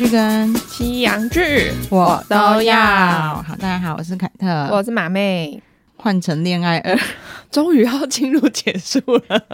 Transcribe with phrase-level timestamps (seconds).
[0.00, 2.74] 剧跟西洋剧我都要。
[2.74, 5.62] 好，大家好，我是凯特，我是马妹。
[5.96, 6.98] 换成恋爱二，
[7.52, 8.98] 终于要进入结束
[9.28, 9.44] 了，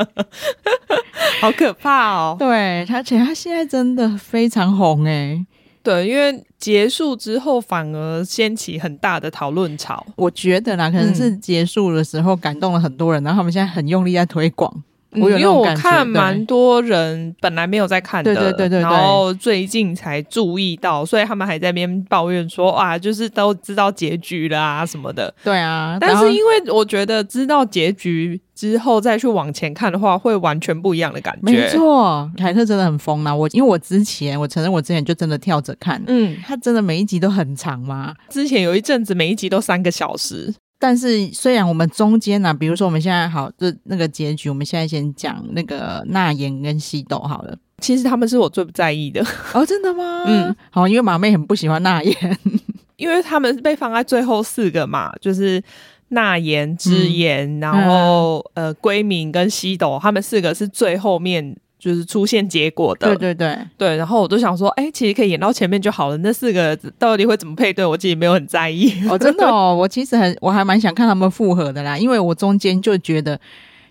[1.42, 2.36] 好可怕哦！
[2.38, 5.44] 对，而且他现在真的非常红诶。
[5.82, 10.06] 对，因为结束之后反而掀起很大的讨论潮。
[10.14, 14.72] 我觉得啦，可能是结束的时候感动了很多人，然后他们现在很用力在推广。
[15.20, 25.32] 我有，因为我看蛮多人本来没有在看的，对对对对，然后最近才注意到，所以他们还在那边抱怨说啊，就是都知道结局了啊什么的。
[25.44, 31.40] 对啊，但是因为我觉得知道结局之后再去往前看的话，会完全不一样的感觉。
[31.42, 33.34] 没错，凯特真的很疯啊。
[33.34, 38.14] 我因为我之前我承认我之前就真的跳着看，嗯，他真的每一集都很长嘛。
[38.28, 40.54] 之前有一阵子每一集都三个小时。
[40.78, 47.56] 但是虽然我们中间呢、啊，比如说我们现在好，这那个结局，我们现在先讲那个娜妍跟西斗好了。
[47.78, 50.24] 其实他们是我最不在意的哦，真的吗？
[50.26, 52.38] 嗯，好，因为马妹很不喜欢娜妍，
[52.96, 55.62] 因为他们被放在最后四个嘛，就是
[56.08, 61.56] 娜妍、智妍，嗯、然后、嗯、呃，圭明跟西斗，他们四个是最后面。
[61.86, 66.16] 就是出现结果的，对对对对，然后我就想说，哎、欸，其实可以演到前面就好了。
[66.16, 67.84] 那四个到底会怎么配对？
[67.86, 68.92] 我自己没有很在意。
[69.08, 73.40] 哦， 真的哦，我其实很，我还蛮想看他们复合的啦，因为我中间就觉得，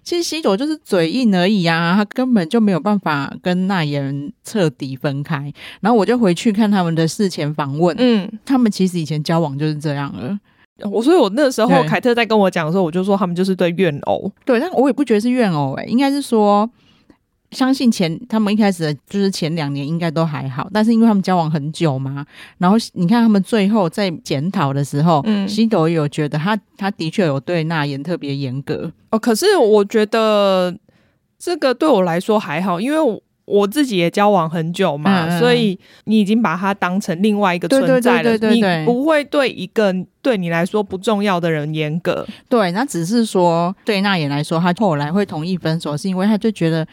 [0.04, 5.50] 其实西斗就是嘴硬而已啊，他根本就没有办法跟娜妍彻底分开。
[5.80, 10.38] 然后我就回去看他们的事前访问，嗯，他们其实以前交往就是这样了。
[10.92, 16.70] 我所以，我那时候凯特在跟我讲的时候，我就说他们就是对怨偶，对，但我也不觉得是怨偶、欸，哎，应该是说。
[17.56, 22.25] 相信前他们一开始的就是前两年应该都还好，但是因为他们交往很久嘛，
[22.58, 29.17] 然后你看他们最后在检讨的时候，嗯，西斗也有觉得他他的确有对娜妍特别严格哦。
[29.17, 30.78] 可是我觉得
[31.39, 42.28] 这个对我来说还好，因为我自己也交往很久嘛，嗯、所以你已经把他当成另外一个存在了，你不会对一个对你来说不重要的人严格。
[42.50, 46.85] 对，那只是说对娜妍来说，他后来会同意分手，是因为他就觉得。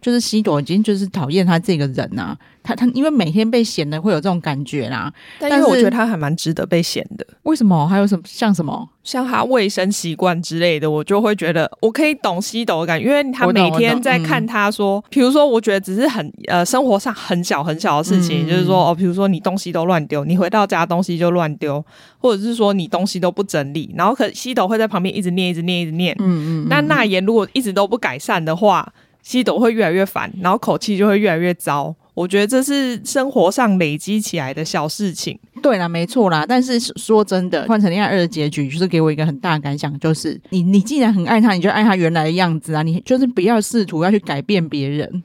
[0.00, 5.12] 就是西朵已经就是讨厌他这个人呐、啊，他他因为每天被嫌的会有这种感觉啦。
[5.40, 7.26] 但是我觉得他还蛮值得被嫌的。
[7.42, 7.86] 为什么？
[7.88, 8.88] 还有什么像什么？
[9.02, 21.84] 像他卫生习惯之类的，我就会觉得我可以懂西斗的感觉，因为他每天在看他说，比、嗯、如说，我觉得只是很呃生活上很小很小的事情，嗯、就是说哦，比如说你东西都乱丢，你回到家东西就乱丢，
[22.18, 26.14] 或者是说你东西都不整理，然后可西斗会在旁边一直念一直念一直念。
[26.20, 26.66] 嗯嗯，嗯。
[26.68, 28.92] 那娜妍如果一直都不改善的话。
[29.28, 31.94] 吸毒会越来越烦，然后口气就会越来越糟。
[32.14, 35.38] 我觉得这是生活上累积起来的小事情。
[35.62, 36.46] 对啦，没错啦。
[36.48, 45.22] 但是说真的，《换成恋爱二》的结局就是给我一个很大的感想，就是你你既然很爱他，你就爱他原来的样子啊，你就是不要试图要去改变别人。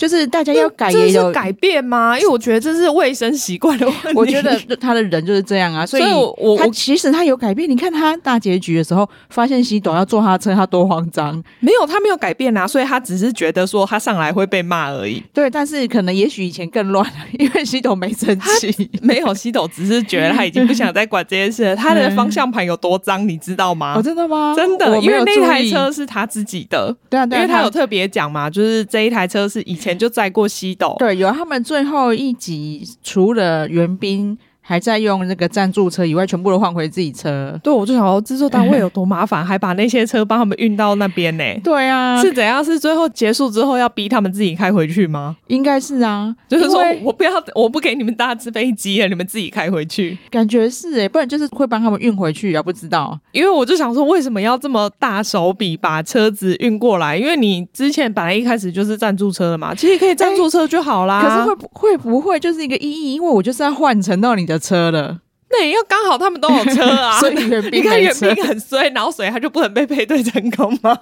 [0.00, 2.18] 就是大家要改也有改变吗？
[2.18, 4.12] 因为我觉得这是卫生习惯的 问题。
[4.14, 6.02] 我觉得他的人就是这样啊，所以
[6.38, 7.68] 我他其实他有改变。
[7.68, 11.36] 你看他大结局的时候，发现西董要坐他车，他多慌张。
[11.58, 15.22] 没有，他没有改变啊，所以他只是觉得说他上来会被骂而已。
[15.34, 18.90] 对，但是可能也许以前更乱了， 因为西董没生气。
[19.02, 21.76] 没有，西董只是觉得他已经不想再管这件事了。
[21.76, 23.92] 他的方向盘有多脏，你知道吗？
[23.98, 24.54] 哦，真的吗？
[24.56, 26.96] 真的，因为那台车是他自己的。
[27.10, 30.96] 对啊，对啊，因为他有特别讲嘛，就是这一台车是以前就载过西斗。
[30.98, 37.58] 对，有他们最后一集，除了援兵还在用那个赞助车以外，全部都换回自己车。
[37.62, 41.44] 对，我就想说，制作单位有多麻烦，还把那些车帮他们运到那边呢？
[41.64, 42.64] 对啊，是怎样？
[42.64, 45.36] 是最后结束之后要逼他们自己开回去吗？
[45.48, 50.16] 应该是啊，就是说我不要，我不给你们搭纸飞机了， 你们自己开回去。
[50.30, 53.18] 感觉是哎，不然就是会帮他们运回去啊，不知道。
[53.32, 57.16] 因为我就想说，为什么要这么大手笔把车子运过来？
[57.16, 61.22] 因为你之前本来一开始就是赞助车的嘛，其实可以赞助车就好啦。
[61.22, 63.14] 可是会不会不会就是一个意义？
[63.14, 65.18] 因为我就是要换乘到你的车了，
[65.50, 67.18] 那也要刚好他们都有车啊。
[67.18, 67.34] 所以
[67.72, 70.96] 你 看袁彬很衰，然后所以他就不能被配对成功吗？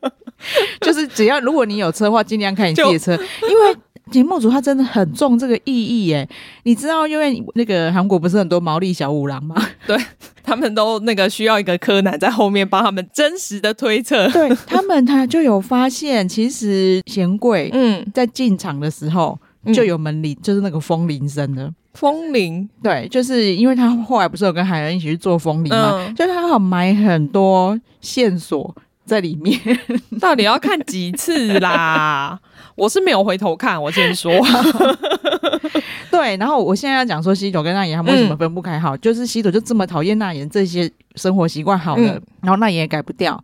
[0.80, 3.76] 就是只要如果你有车的话，尽量看你自己的车，因为
[4.10, 6.28] 节目组他真的很重这个意义耶。
[6.64, 9.54] 你知道，因为那个韩国不是很多毛利小五郎吗？
[9.86, 9.96] 对，
[10.42, 14.28] 他们都那个需要一个柯南在后面帮他们真实的推测。
[14.30, 19.38] 对他们，他就有发现，其实贤贵嗯在进场的时候。
[19.72, 22.68] 就有门铃，就是那个风铃声的风铃。
[22.82, 28.74] 对，就是因为他后来不是有跟海恩一起去做风铃嘛，嗯、就他好埋很多线索
[29.04, 29.58] 在里面。
[30.20, 32.38] 到底要看几次啦？
[32.74, 34.32] 我是没有回头看，我先说。
[36.10, 43.42] 对，然后我现在要讲说西斗跟那言他们为什么分不开好，就是西斗就这么讨厌那言这些生活习惯好了、嗯，然后那言也改不掉。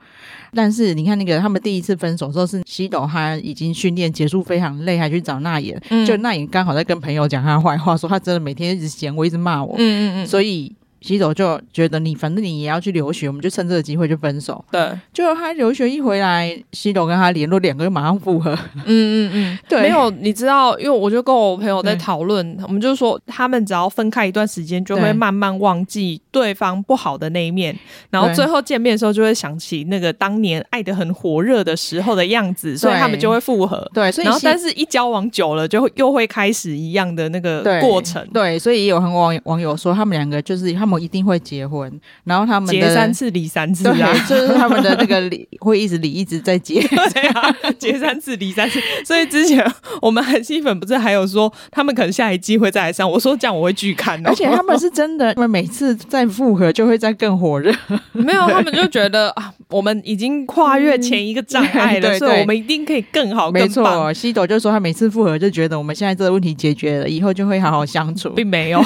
[0.53, 10.75] 但是你看那个他们第一次分手的时候是西斗他已经训练结束非常累，还去找那言、嗯，就那言刚好在跟朋友讲他坏话，说他真的每天一直嫌我，一直骂我，嗯嗯嗯，所以。
[11.01, 14.65] 西斗就觉得你反正你也要去留学，我们就趁这个机会就分手。
[14.71, 18.53] 对，就他留学一回来，西斗跟他联络，两个就马上复合。
[18.75, 19.83] 嗯嗯嗯，对。
[19.83, 27.77] 没有，你知道，因为我就跟我朋友在讨论，我们就说他们只要分开一段时间，就会慢慢忘记对方不好的那一面，
[28.11, 33.91] 然后最后见面的时候就会想起那个当年爱得很火热的时候的样子，所以他们就会复合。
[33.95, 38.23] 对，所以然后但是一交往久了，就会又会开始一样的那个过程。
[38.33, 41.93] 对，对所以也有很多网网友说，他们两个就是他们一定会结婚，
[42.25, 46.81] 然后他们结三次离三次啊，就是他们的那个离会一直离一直在结，
[47.13, 48.81] 对啊，结三次离三次。
[49.05, 49.65] 所以之前
[50.01, 57.71] 我们韩系粉不是还有说他们可能下一季会再来上，我说这样我会拒看，而且他们是真的，他们每次再复合就会再更火热。
[58.13, 63.51] 没有，他们就觉得啊，我们已经跨越前一个障碍了， 对对对，所以我们一定可以更好。
[63.51, 63.53] 更棒。
[63.53, 68.81] 没错，西斗就说他每次复合就觉得我们现在这个问题解决了，以后就会好好相处，并没有。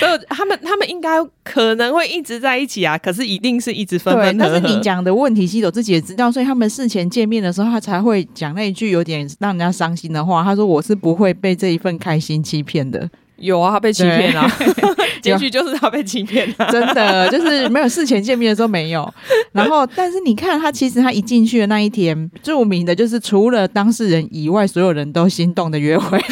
[0.00, 4.50] 所以他们他们应该可能会一直在一起啊，可是一定是一直分分合合。
[4.50, 10.42] 但是你讲的问题，西斗自己也知道，所以他们事前见面的时候，他才会讲那一句有点让人家伤心的话。
[10.42, 14.46] 他说：“我是不会被这一份开心欺骗的。”有啊，他被欺骗了，
[15.22, 19.10] 结局 就是他被欺骗了，真的就是没有事前见面的时候没有。
[19.52, 26.22] 然后，但是你看他，其实他一进去的那一天，著名的就是除了当事人以外，所有人都心动的约会。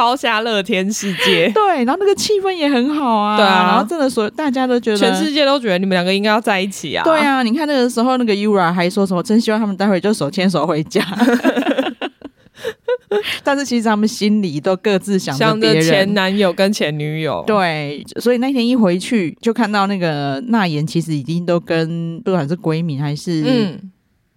[0.00, 11.04] 包下乐天世界， 对，然后那个气氛也很好啊，对啊，然后真的所大家都觉得，全世界都觉得你们两个应该要在一起啊，对啊，你看那个时候那个 Yura 还说什么，真希望他们待会就手牵手回家，
[13.44, 23.90] 但是其实他们心里都各自想着别人，前男友跟前女友，对，所以那天一回去就看到那个那言其实已经都跟不管是闺蜜还是嗯。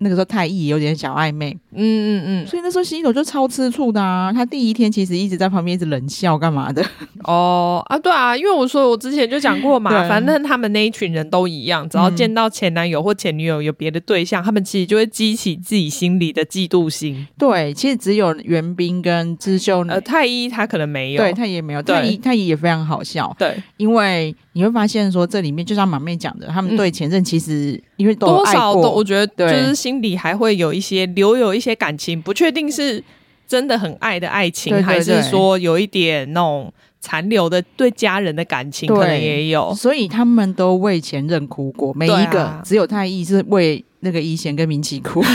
[0.04, 4.32] 那个时候太一有点小暧昧，嗯嗯嗯，所以那时候西斗就超吃醋的啊。
[4.32, 6.86] 他第一天其实一直在旁边一直冷笑干嘛的？
[7.24, 17.26] 哦啊，对啊，因为我说我之前就讲过嘛，反正他们那一群人都一样，只要见到前男友或前女友有别的对象，嗯，他们其实就会激起自己心里的嫉妒心。
[17.38, 30.74] 对，其实只有袁彬跟知秀，呃，太一他可能没有，对，他也没有，太一太一也非常好笑，对，因为你会发现说这里面就像马妹讲的，他们对前任其实因为多少都我觉得就是心里还会有。
[30.74, 33.02] 一些留有一些感情，不确定是
[33.48, 39.72] 真的很爱的爱情，还是说有一点那种残留的对家人的感情，可能也有。
[39.76, 45.24] 所以他们都为前任哭过，每一个、啊、只有太医是为那个一贤跟明启哭。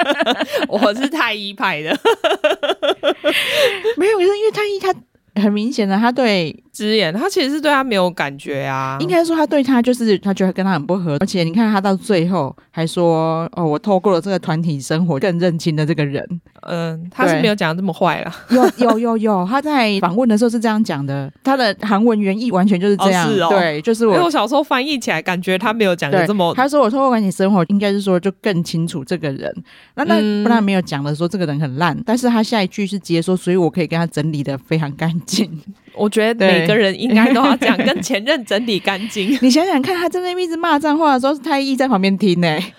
[0.68, 1.98] 我是太医派的，
[3.96, 4.94] 没有，因为太医他
[5.40, 6.62] 很明显的他对。
[6.72, 8.96] 直言，他其实是对他没有感觉啊。
[9.00, 16.24] 应该说，他对他就是他觉得跟他很不合，而且你看他到最后还说：“哦，我透过了这个团体生活，更认清了这个人。”
[16.62, 18.32] 嗯，他是没有讲的这么坏了。
[18.50, 21.30] 有有有有，他在访问的时候是这样讲的。
[21.42, 23.28] 他的韩文原意完全就是这样。
[23.28, 24.12] 哦是哦、对，就是我。
[24.14, 26.54] 因为我小时候翻译起来，感觉他没有讲的这么。
[26.54, 29.52] 他说：“我透过团体生活，应该是说就更清楚这个人。
[29.96, 35.29] 那”那那不然没有讲的说这个人很烂，但是他下一句是直接说：“所以我可以跟他整理的非常干净。”
[35.94, 39.36] 我觉得每个人应该都要这样，跟前任整理干净。
[39.42, 42.74] 你想想看，他在那边一直骂脏话的时候，是太医在旁边听呢、欸，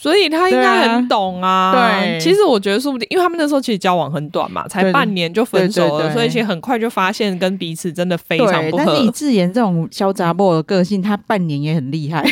[0.00, 1.72] 所以他应该很懂啊。
[1.72, 8.84] 对，其实我觉得说不定，因为他们那时候其实交往很短嘛，才半年就分手了，所以其实很快就发现跟彼此真的非常不合。
[8.86, 12.22] 但是以智妍这种小杂货的个性，他半年也很厉害。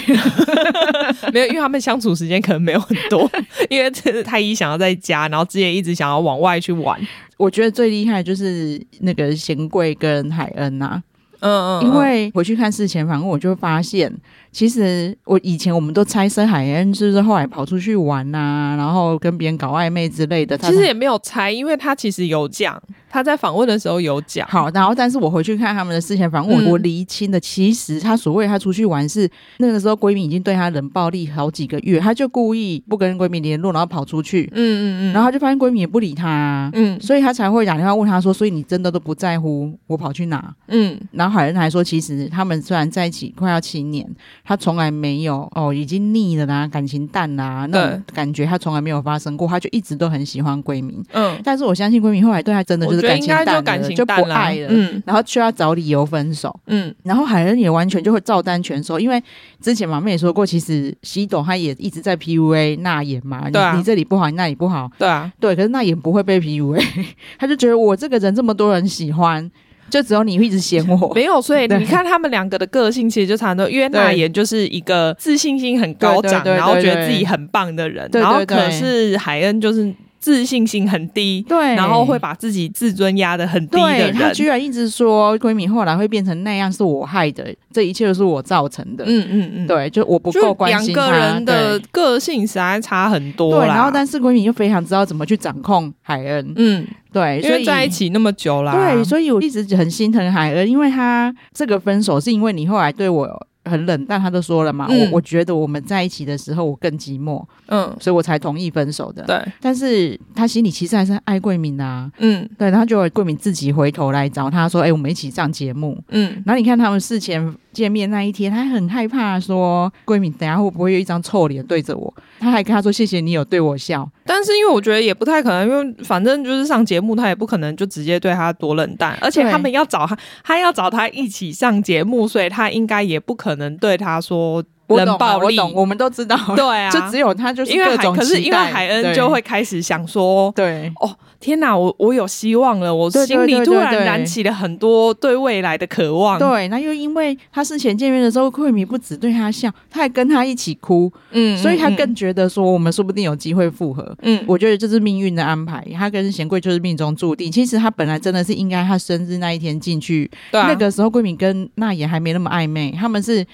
[1.35, 3.28] 没有，因为他们相处时间可能没有很多，
[3.68, 3.90] 因为
[4.23, 6.96] 太一想要在家，然后智妍一直想要往外去玩。
[7.37, 11.02] 我觉得最厉害的就是那个贤贵跟海恩呐、啊，
[11.40, 14.12] 嗯嗯，因为回去看事前访问，我就发现。
[14.56, 20.56] 其实我以前我们都猜测海恩是不是后来跑出去玩啊，然后跟别人搞暧昧之类的。
[20.56, 24.48] 其实也没有猜，因为他其实有讲，他在访问的时候有讲。
[24.48, 34.50] 好，然后但是我回去看他们的事前访问，嗯、我厘清的其实他所谓他出去玩是那个时候闺蜜已经对他冷暴力好几个月，他就故意不跟闺蜜联络，然后跑出去。
[34.54, 44.08] 嗯嗯嗯，然后就发现闺蜜也不理他，嗯，所以他才会打电话问他说：“所以你真的都不在乎我跑去哪？”嗯，然后海恩还说：“其实他们虽然在一起快要七年。”
[44.48, 51.02] 他从来没有哦，已经腻了啦，感情淡啦，那种感觉他从来没有发生过，他就一直都很喜欢闺蜜。
[51.12, 59.20] 嗯，但是我相信闺蜜后来对他真的就是感情淡了，感情就不爱了，嗯，然后就要找理由分手，嗯，然后海恩也完全就会照单全收，因为
[59.60, 66.80] 之前马妹也说过，其实西董他也一直在 PUA 娜妍嘛，你，你这里不好，你那里不好，对啊，对，可是娜妍不会被 PUA，
[67.36, 69.50] 他就觉得我这个人这么多人喜欢。
[69.90, 73.68] 就只有你会一直嫌我， 没有，所以你看他们两个的个性其实就差很多。
[73.68, 79.94] 因为娜妍就是一个自信心很高涨，然后觉得自己很棒的人，然后可是海恩就是。
[80.18, 89.04] 自信心很低，对，然后会把自己自尊压得很低的人，她居然一直说闺蜜后来会变成那样是我害的，这一切都是我造成的。
[89.06, 91.00] 嗯嗯嗯，对，就我不够关心她。
[91.02, 93.60] 两个人的个性实在差很多。
[93.60, 96.52] 对，然后但是闺蜜又非常知道怎么去掌控海恩。
[96.56, 96.84] 嗯，
[97.16, 103.46] 对，因为在一起那么久了，对，所以我一直很心疼海恩，因为他这个分手是因为你后来对我。
[103.68, 109.25] 很冷淡，他都说了嘛，嗯、我我觉得我们在一起的时候我更寂寞，嗯，所以我才同意分手的。
[109.25, 117.52] 对，但是他心里其实还是爱桂敏啊，嗯，对，然后就桂敏自己回头来找他说，哎、欸，我们一起上节目，嗯，然后你看他们事前。
[117.76, 122.12] 见面那一天，他很害怕，说闺蜜等下会不会有一张臭脸对着我？
[122.40, 135.58] 他还跟他说：“谢谢你有对我笑。”但是因为我觉得也不太可能，因为反正就是上节目，他也不可能就直接对他多冷淡，而且他们要找他，他要找他一起上节目，所以他应该也不可能对他说冷暴力。
[135.58, 141.16] 我懂，我们都知道， 对啊，就只有他就是各种可是因为海恩就会开始想说，对哦。
[141.38, 146.38] 天哪，我我有希望了，我心里突然燃起了很多对未来的渴望。
[146.38, 154.16] 对，那又因为他事前见面的时候，桂米不止对他笑，他还跟他一起哭，嗯，所以他更觉得说我们说不定有机会复合。
[154.22, 157.52] 嗯，我觉得这是命运的安排，他跟贤贵就是命中注定。
[157.52, 163.46] 其实他本来真的是应该他生日那一天进去，对啊，那个时候桂米跟那也还没那么暧昧，他们是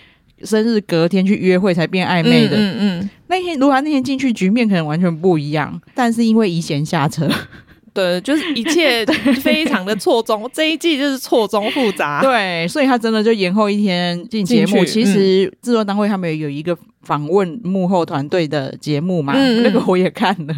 [0.45, 2.57] 生日隔天去约会才变暧昧的。
[2.57, 5.81] 嗯嗯，嗯，那天如果他那天进去，局面可能完全不一样。
[5.95, 7.29] 但是因为怡贤下车。
[7.95, 9.05] 对，就是一切
[9.43, 12.23] 非常的错综， 这一季就是错综复杂。
[12.23, 14.83] 对，所以他真的就延后一天进节目。
[14.83, 20.55] 其实制作单位他们有一个访问幕后团队的节目嘛，嗯、那个我也看了。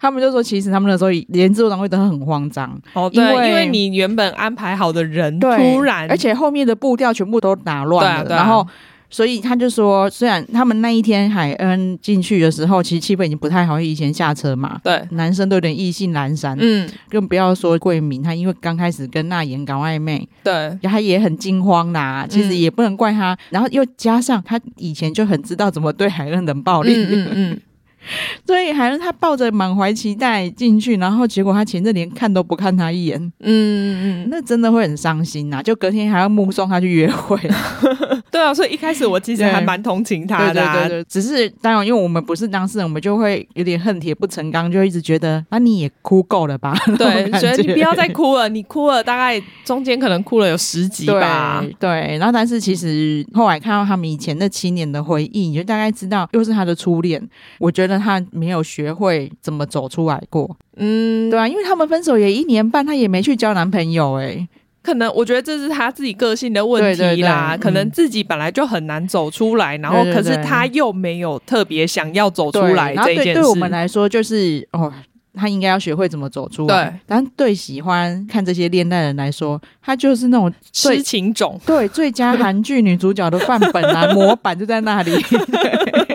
[0.00, 2.80] 他们就说，其实他们那时候连制作单位都很慌张。
[2.92, 5.48] 哦，对，因为，因为你原本安排好的人突
[5.82, 8.64] 然，而且后面的步调全部都打乱了，对啊对啊，然后。
[9.10, 22.26] 所以他就说，虽然他们那一天海恩进去的时候，其实气氛已经不太好，以前下车嘛，对，男生都有点意兴阑珊，嗯，更不要说桂敏，他因为刚开始跟那妍搞暧昧，对，他也很惊慌啦。
[22.28, 27.28] 其实也不能怪他，嗯、然后又加上他以前就很知道怎么对海恩冷暴力，嗯嗯。
[27.34, 27.60] 嗯
[28.46, 35.62] 所以还是他抱着满怀期待进去，然后结果他前阵连看都不看他一眼，嗯嗯嗯，那真的会很伤心呐、啊。
[35.62, 37.38] 就隔天还要目送他去约会，
[38.30, 38.54] 对啊。
[38.54, 41.04] 所以一开始我其实还蛮同情他的、啊，对对对对。
[41.08, 46.74] 只是当然，因为我们不是当事人，我们就会有点恨铁不成钢，就一直觉得啊，你也哭够了吧？
[46.98, 51.60] 对，觉得你不要再哭了，你哭了大概中间可能哭了有十集吧。
[51.62, 57.22] 对，对，然后但是其实后来看到他们以前那七年的回忆，你就大概知道又是他的初恋。
[57.58, 57.97] 我觉得。
[57.98, 64.48] 他没有学会怎么走出来过，嗯，对啊，因为他们分手也一年半，他也没去交男朋友、欸，哎，
[64.82, 74.92] 可能我觉得这是他自己个性的问题啦，对对对，可能自己本来就很难走出来，嗯、然后可是他又没有特别想要走出来这件事，对，对，对我们来说就是哦，
[75.34, 85.12] 他应该要学会怎么走出来，对，但对喜欢看这些恋爱人来说，他就是那种痴情种，对，最佳韩剧女主角的范本啊， 模板就在那里。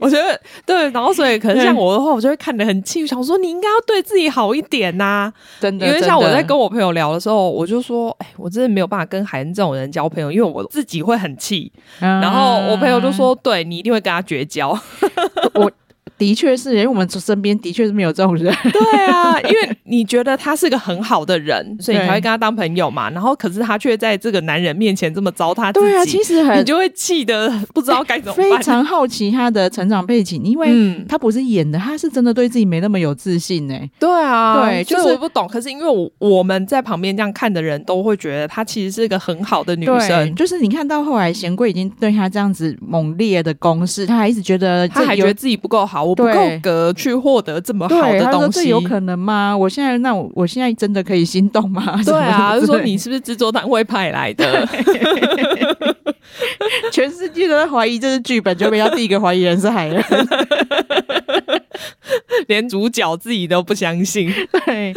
[0.00, 5.86] 我觉得对，然后所以可能像我的话，我就会看得很气，想说你应该要对自己好一点呐、啊，真的。
[5.86, 11.72] 因为像我在跟我朋友聊的时候，我就说，哎，我真的没有办法跟海恩这种人交朋友，因为我自己会很气。
[12.00, 14.78] 嗯、然后我朋友就说，对，你一定会跟他绝交。
[15.54, 15.70] 我。
[16.18, 18.54] 的确是，因为我们身边的确是没有这种人。
[18.72, 23.08] 对啊，因为你觉得他是个很好的人， 所以你才会跟他当朋友嘛。
[23.10, 25.86] 然后，可是他却在这个男人面前这么糟蹋自己。
[25.86, 28.50] 对啊，其实很，你就会气得不知道该怎么办。
[28.50, 33.90] 非常好奇他的成长背景，因为他不是演的，他是真的对自己没那么有自信呢、欸。
[33.98, 35.46] 对啊，对，就是我不懂。
[35.46, 40.34] 可是因为我我们在旁边这样看的人都会觉得她其实是一个很好的女生。
[40.34, 46.92] 就是你看到后来贤贵已经对他这样子猛烈的攻势，他还一直觉得他还觉得自己不够好，我不够格。
[46.94, 49.56] 去获得这么好的东西，这有可能吗？
[49.56, 51.98] 我现在那我我现在真的可以心动吗？
[52.04, 54.66] 对啊，就说你是不是制作单位派来的？
[56.92, 60.02] 全世界都在怀疑这是剧本，就被他第一个怀疑人是海恩，
[62.46, 64.32] 连主角自己都不相信。
[64.66, 64.94] 对。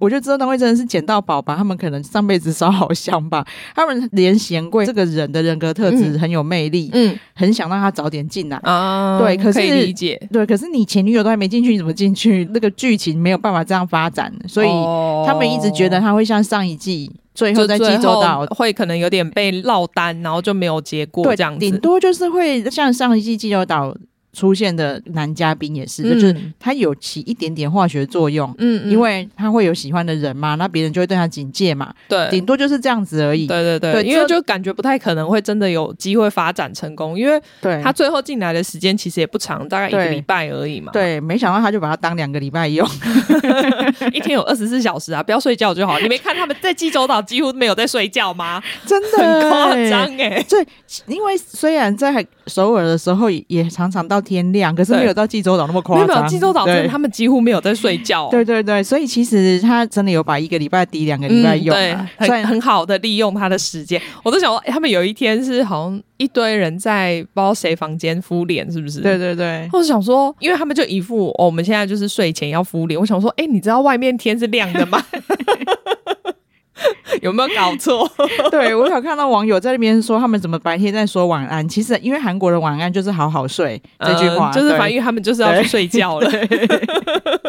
[0.00, 3.44] 我觉得制作单位真的是捡到宝吧，他们可能上辈子烧好香吧。
[3.74, 9.18] 他们连贤贵这个人的人格特质很有魅力，嗯，很想让他早点进来啊。
[9.18, 12.48] 对，可是可以理解，对，可是你前女友都还没进去，你怎么进去？
[12.54, 14.68] 那个剧情没有办法这样发展，所以
[15.26, 23.92] 他们一直觉得他会像上一季最后在济州岛会可能有点被落单，然后就没有结果这样子，顶多就是会像上一季济州岛。
[24.32, 37.40] 出现的男嘉宾也是，嗯、就是他有起一点点化学作用，嗯，嗯，因为他会有喜欢的人嘛，那别人就会对他警戒嘛，对，顶多就是这样子而已，对对对，对因为就感觉不太可能会真的有机会发展成功，因为
[37.82, 42.86] 他最后进来的时间其实也不长，大概一个礼拜而已嘛，对，对，没想到他就把它当两个礼拜用，
[44.12, 48.62] 一天有二十四小时啊，不要睡觉就好，你没看他们在济州岛几乎没有在睡觉吗？
[48.84, 50.66] 真的很夸张哎，对，
[51.06, 54.17] 因为虽然在首尔的时候也常常到。
[54.20, 56.06] 天亮，可是没有到济州岛那么夸张。
[56.06, 58.28] 没有济州岛，真的他们几乎没有在睡觉。
[58.30, 64.00] 对对对，所以其实他真的有把一个礼拜抵两个礼拜用，对，很很好的利用他的时间。
[64.22, 69.00] 我都想说，他们有一天是好像一堆人在不知道谁房间敷脸，是不是？
[69.00, 69.68] 对对对。
[69.72, 72.98] 我想说，因为他们就一副哦，我们现在就是睡前要敷脸。
[72.98, 75.02] 我想说，哎，你知道外面天是亮的吗？
[77.22, 78.10] 有没有搞错？
[78.50, 81.66] 对，我有看到网友在那边说，他们怎么白天在说晚安？
[81.68, 86.30] 其实因为韩国的晚安就是好好睡这句话，嗯、就是反映他们就是要去睡觉了。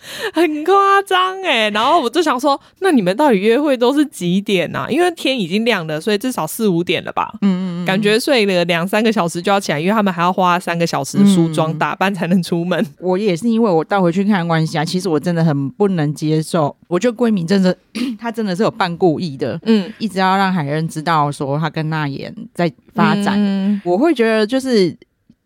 [0.32, 4.86] 很夸张哎，然后我就想说，那你们到底约会都是几点啊？
[4.88, 7.34] 因为天已经亮了，所以至少四五点了吧？
[7.42, 12.86] 嗯嗯，感觉睡了两三个小时就要起来，因为他们还要花三个小时梳妆打扮才能出门。
[13.00, 17.76] 我也是因为我倒回去看关系啊，其实我真的很不能接受，我觉得闺蜜真的
[18.18, 24.96] 她真的是有半故意的，嗯，一直要让海恩知道说她跟那妍在发展，嗯、我会觉得就是。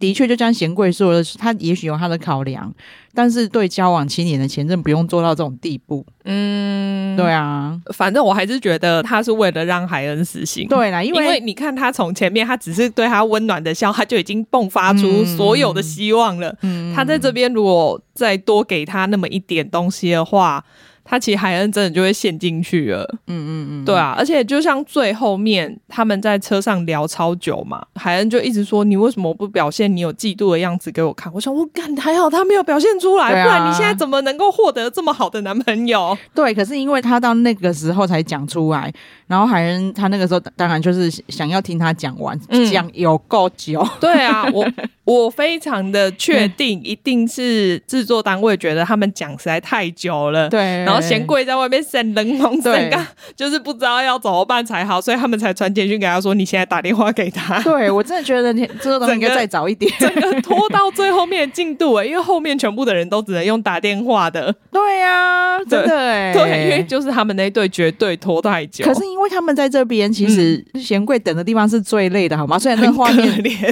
[0.03, 2.75] 的确，就像贤贵说的，他也许有他的考量，
[3.15, 6.05] 但是对交往七年的前任不用做到这种地步。
[6.25, 10.67] 嗯，对啊，反正我还是觉得他是为了让海恩死心。
[10.67, 16.53] 对啦，因为，因为你看他从前面，他只是对他温暖的笑，他就已经迸发出所有的希望了。
[16.63, 20.65] 嗯，他在这边如果再多给他那么一点东西的话。
[21.05, 31.33] 他其实海恩真的就会陷进去了，嗯嗯嗯，对啊，而且就像最后面他们在车上聊超久嘛，海恩就一直说，你为什么不表现你有嫉妒的样子给我看？
[31.35, 36.17] 我想我干，还好他没有表现出来，啊、不然你现在怎么能够获得这么好的男朋友？
[36.35, 38.93] 对，可是因为他到那个时候才讲出来，
[39.27, 42.39] 然后海恩他那个时候当然就是想要听他讲完，
[42.71, 43.91] 讲有够久，嗯。
[44.01, 44.65] 对啊，我
[45.05, 50.61] 我非常的确定，一定是制作单位觉得他们讲实在太久了，对。
[50.85, 57.61] 然后嫌贵在外面闪冷风闪干， 就是不知道要怎么办才好，所以他们才传简讯给他说：“你现在打电话给他。
[57.65, 64.55] ”对，我真的觉得你这个东西应该再早一点，整个拖到最后面的进度哎，因为后面全部的人都只能用打电话的。
[64.71, 68.85] 对呀、啊，真的哎，对，因为就是他们那一对绝对拖太久。
[68.85, 72.57] 可是因为他们在这边，其实嫌贵等的地方是最累的，好吗？
[72.57, 73.25] 虽然那个画面，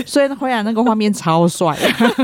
[0.04, 1.76] 虽然虽然那个画面超帅，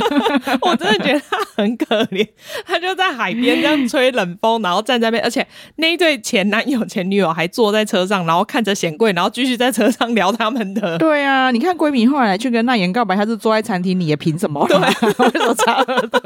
[0.63, 2.27] 我真的觉得他很可怜，
[2.65, 4.83] 他就在海边这样吹冷风，然后。
[4.87, 5.45] 站在那边，而且
[5.79, 10.97] 那一对前男友、前女友还坐在车上，然后看着贤贵，然后继续在车上聊他们的。
[11.01, 14.65] 对啊，你看闺蜜后来去跟那言告白，他是坐在餐厅里，也凭什么？
[14.69, 16.23] 对，为什么差耳朵？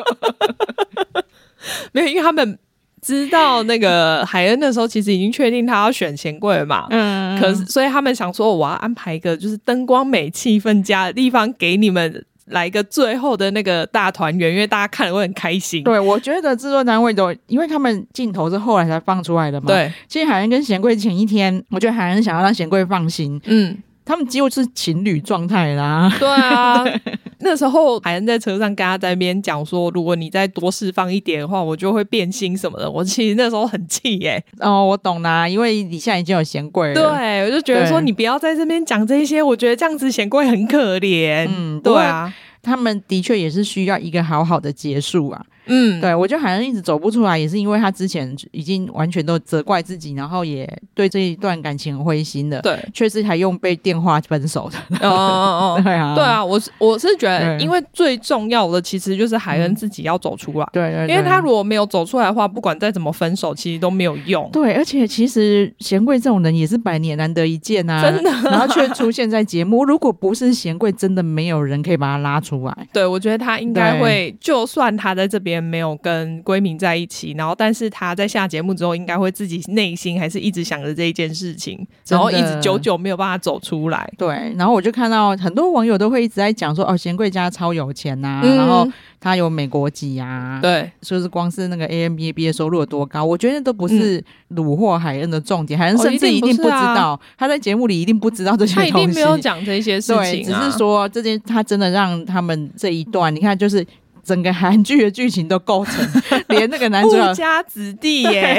[1.93, 2.59] 没有，因为他们
[3.01, 6.87] 知道那个海恩的时候，其实已经确定他要选贤贵了嘛。
[6.91, 12.27] 嗯，可是所以他们想说，我要安排一个就是灯光美、气氛佳的地方给你们。
[12.51, 15.83] 来一个最后的那个大团圆，因为大家看了会很开心。
[15.83, 19.67] 对，我觉得制作单位都，因为他们镜头是后来才放出来的嘛。
[19.67, 23.41] 对，其实海恩跟贤贵前一天，我觉得海恩想要让贤贵放心。
[23.45, 23.79] 嗯。
[24.05, 26.13] 他们几乎是情侣状态啦。
[26.19, 26.85] 对啊，
[27.41, 32.91] 那时候海恩在车上跟他在那边讲说，如果你再多释放一点的话，我就会变心什么的。
[32.91, 34.43] 我其实那时候很气耶。
[34.59, 36.95] 哦，我懂啦，因为你现在已经有嫌贵了。
[36.95, 41.49] 对，我就觉得说你不要在这边讲这些，我觉得这样子嫌贵很可怜。
[41.49, 42.33] 嗯，对啊，
[42.63, 45.45] 他们的确也是需要一个好好的结束啊。
[45.67, 52.61] 嗯，对，我觉得海恩一直走不出来，也是因为他之前已经完全都责怪自己，然后也对这一段感情很灰心的。
[52.63, 54.79] 对，确实还用被电话分手的。
[55.07, 60.67] 哦哦哦， 对啊，对啊，我是我是觉得，因为最重要的其实就是海恩自己要走出来。
[60.73, 64.49] 对对，因为他如果没有走出来的话，不管再怎么分手，其实都没有用。
[64.53, 69.85] 对，而且其实贤贵这种人也是百年难得一见啊，真的，然后却出现在节目。
[69.85, 72.89] 如果不是贤贵，真的没有人可以把他拉出来。
[72.93, 84.13] 对，我觉得他应该会，就算他在这边没有跟闺明在一起，然后但是他在下节目之后，应该会自己内心还是一直想着这一件事情，然后一直久久没有办法走出来。
[84.19, 88.87] 对，然后我就看到很多网友都会一直在讲说，哦，贤贵家超有钱呐、啊，嗯、然后
[89.19, 103.87] 他有美国籍啊，对，说是光是那个 A M B A 毕业收入有多高，我觉得都不是虏获海恩的重点，海恩甚至一定不知道，哦啊、他在节目里一定不知道这些东西，他一定没有讲这些事情、啊，对，只是说这件他真的让他们这一段，你看就是。
[104.31, 105.95] 整个韩剧的剧情都构成，
[106.47, 108.57] 连那个男主角富家子弟耶，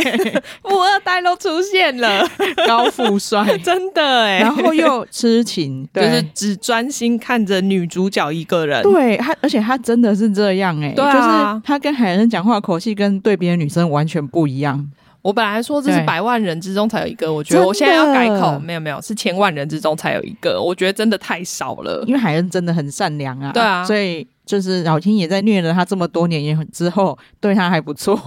[0.62, 2.28] 富二代都出现了，
[2.68, 8.84] 高富帅，真的哎，然后又痴情，就是只专心看着女主角一个人。
[8.84, 14.92] 对他，而且他真的是这样哎，对啊，就是他跟海恩讲话口气跟对别的女生完全不一样。
[15.22, 22.04] 我本来说这是百万人之中才有一个，我觉得我现在要改口，没有没有，是千万人之中才有一个，我觉得真的太少了。
[22.08, 24.28] 因为海恩真的很善良啊，对啊，所以。
[24.52, 28.20] 就是老天爷在虐了他这么多年也之后，对他还不错。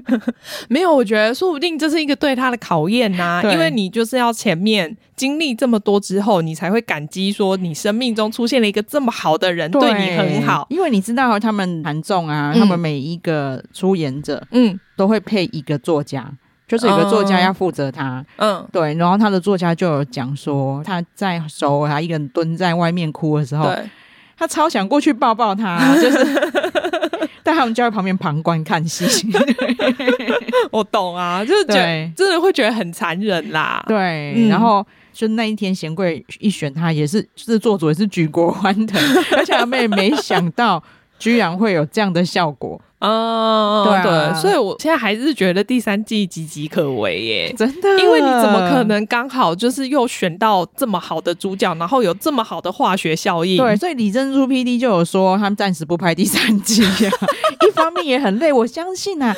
[0.70, 10.66] 没有，我觉得说不定这是一个对他的考验呐、因为你就是要前面经历这么多之后，你才会感激说你生命中出现了一个这么好的人，对，对你很好。
[10.70, 16.26] 因为你知道他们韩综啊，嗯、他们每一个出演者，嗯，都会配一个作家，
[16.66, 18.94] 就是有个作家要负责他，嗯，对。
[18.94, 23.70] 然后他的作家就有讲说，他在首尔，他一个人蹲在外面哭的时候。
[24.40, 26.18] 对他超想过去抱抱他， 就是，
[27.42, 29.30] 但他们就在旁边旁观看戏。
[30.72, 33.84] 我懂啊，就是觉得真的会觉得很残忍啦。
[33.86, 38.98] 对，嗯、然后就那一天贤贵一选他，也是制作组也是举国欢腾，
[39.36, 40.82] 而且他们也没想到
[41.20, 42.80] 居然会有这样的效果。
[43.00, 44.02] 哦，对、啊、
[44.32, 53.56] 对，所以我现在还是觉得第三季岌岌可危耶，真的，因为你怎么可能刚好就是又选到这么好的主角，然后有这么好的化学效应？
[53.56, 57.12] 对，所以李珍珠 PD 就有说，他们暂时不拍第三季啊，
[57.66, 58.52] 一方面也很累。
[58.52, 59.34] 我相信啊，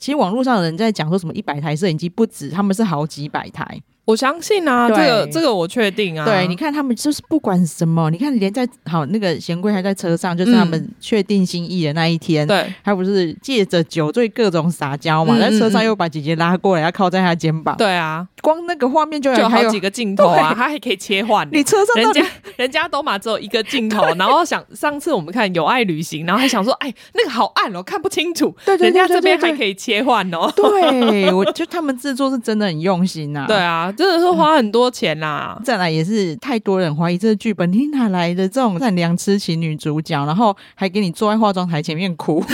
[0.00, 3.80] 其实网络上的人在讲说什么一百台摄影机不止，他们是好几百台。
[4.04, 6.24] 我相信啊，这个这个我确定啊。
[6.24, 17.76] 对，你看他们就是不管什么，你看连在好那个贤贵还在车上，就是他们确定心意的那一天，对、嗯，他不是借着酒醉各种撒娇嘛，在、嗯、车上又把姐姐拉过来，要靠在他肩膀。
[17.76, 21.48] 对啊，光那个画面就有就好几个镜头啊，他还可以切换。
[21.52, 28.54] 你车上人家人家都嘛只有一个镜头，然后想上次我们看《有爱旅行》，然后还想说，哎，那个好暗哦，看不清楚。
[28.66, 30.52] 对，对，对，人家这边还可以切换哦。
[30.54, 33.46] 对，我就他们制作是真的很用心呐、啊。
[33.48, 34.74] 对啊，真的是花很。
[34.74, 35.60] 多钱啦、啊！
[35.62, 40.26] 再来也是太多人怀疑这个剧本，你哪来的这种善良痴情女主角？
[40.26, 42.44] 然后还给你坐在化妆台前面哭。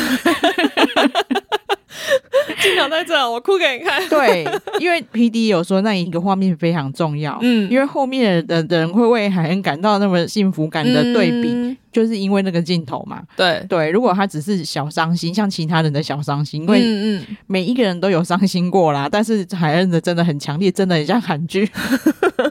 [2.61, 4.03] 镜头在这，我哭给你看。
[4.11, 4.47] 对，
[4.79, 7.39] 因为 P D 有说那一个画面非常重要。
[7.41, 13.23] 嗯，因为后面的人会为海恩感到那么幸福感的对比，嗯、就是因为那个镜头嘛。
[13.37, 19.09] 对对，如果他只是小伤心，像其他人的小伤心，因为嗯嗯，每一个人都有伤心过啦。
[19.11, 21.69] 但是海恩的真的很强烈，真的很像韩剧。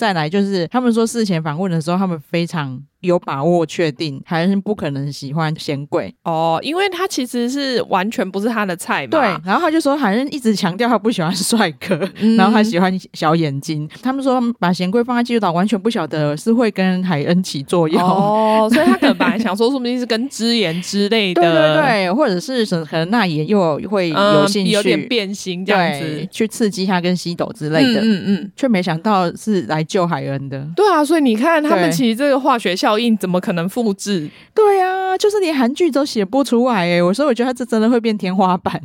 [0.00, 2.80] 再来就是他们说事前访问的时候，他们非常。
[3.00, 9.12] 有把握确定还是不可能喜欢贤贵哦，因为他其实是完全不是他的菜嘛。
[9.12, 13.88] 对，然后他就说，好像一直强调他不喜欢帅哥，嗯、然后他喜欢小眼睛。
[14.02, 30.64] 他们说把贤贵放在济州岛，完全不晓得是会跟海恩起作用哦，所以他可能本来想说，说不定是跟之言之类的， 对对对，或者是可能那也又会有兴趣，嗯、有点变心这样子，去刺激他跟西斗之类的，嗯嗯，却、没想到是来救海恩的。
[30.76, 34.30] 对啊，所以你看他们其实这个化学效应怎么可能复制？
[34.54, 37.02] 对啊，就是连韩剧都写不出来哎！
[37.02, 38.80] 我说，我觉得他这真的会变天花板，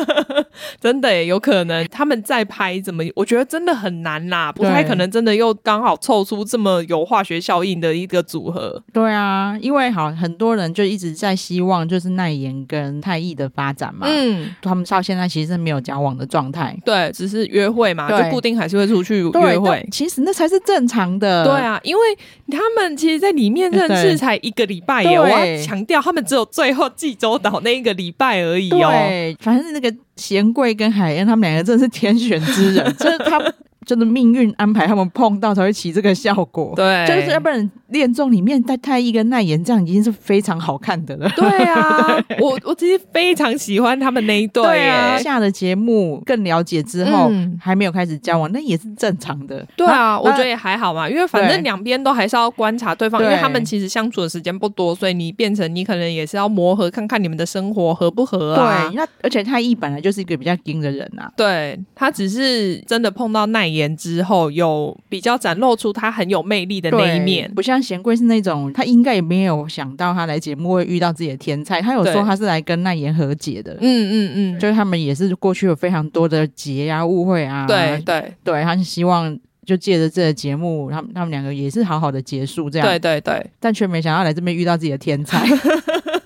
[0.80, 3.02] 真的耶，有可能他们再拍怎么？
[3.14, 8.82] 我觉得真的很难啦，不太可能真的又刚好凑出这么有化学效应的一个组合。
[8.92, 19.86] 对啊，因为好很多人就一直在希望就是奈妍跟太艺的发展嘛，嗯，他们到现在其实是没有交往的状态，对，只是约会嘛，就固定还是会出去约会。
[19.90, 21.44] 其实那才是正常的。
[21.44, 22.02] 对啊，因为
[22.50, 28.90] 他们其实，在里面认识才一个礼拜耶，对我要强调，他们只有最后济州岛那一个礼拜而已哦。
[28.90, 33.54] 对，反正那个贤贵跟海燕他们两个真的是天选之人， 就是他们。
[33.86, 41.30] 真的命运安排他们碰到才会起这个效果，对，就是要不然恋综里面带太一跟奈妍这样已经是非常好看的了。
[41.34, 45.16] 对啊， 我我其实非常喜欢他们那一对，对啊。
[45.16, 49.66] 下了节目更了解之后，嗯、还没有开始交往，那也是正常的。
[49.76, 53.08] 对啊，我觉得也还好嘛，因为反正两边都还是要观察对。
[53.08, 53.26] 方，对。
[53.26, 58.88] 因为他们其实相处的时间不多，所以你变成你可能也是要磨合，看看你们的生活合不合啊。
[58.88, 61.78] 对，那而且太一本来就是一个比较硬的人啊，对。
[61.94, 63.96] 他只是真的碰到奈妍。
[63.96, 71.80] 之后有比较展露出他很有魅力的那一面，不像像贤贵是那种，他应该也没有想到他来节目会遇到自己的天才。
[71.80, 85.46] 他有说他是来跟奈言和解的，嗯嗯嗯，就是他们也是过去有非常多的结啊、误会啊，对对对，他是希望就借着这个节目，他们他们两个也是好好的结束这样，对对对，但却没想到来这边遇到自己的天菜。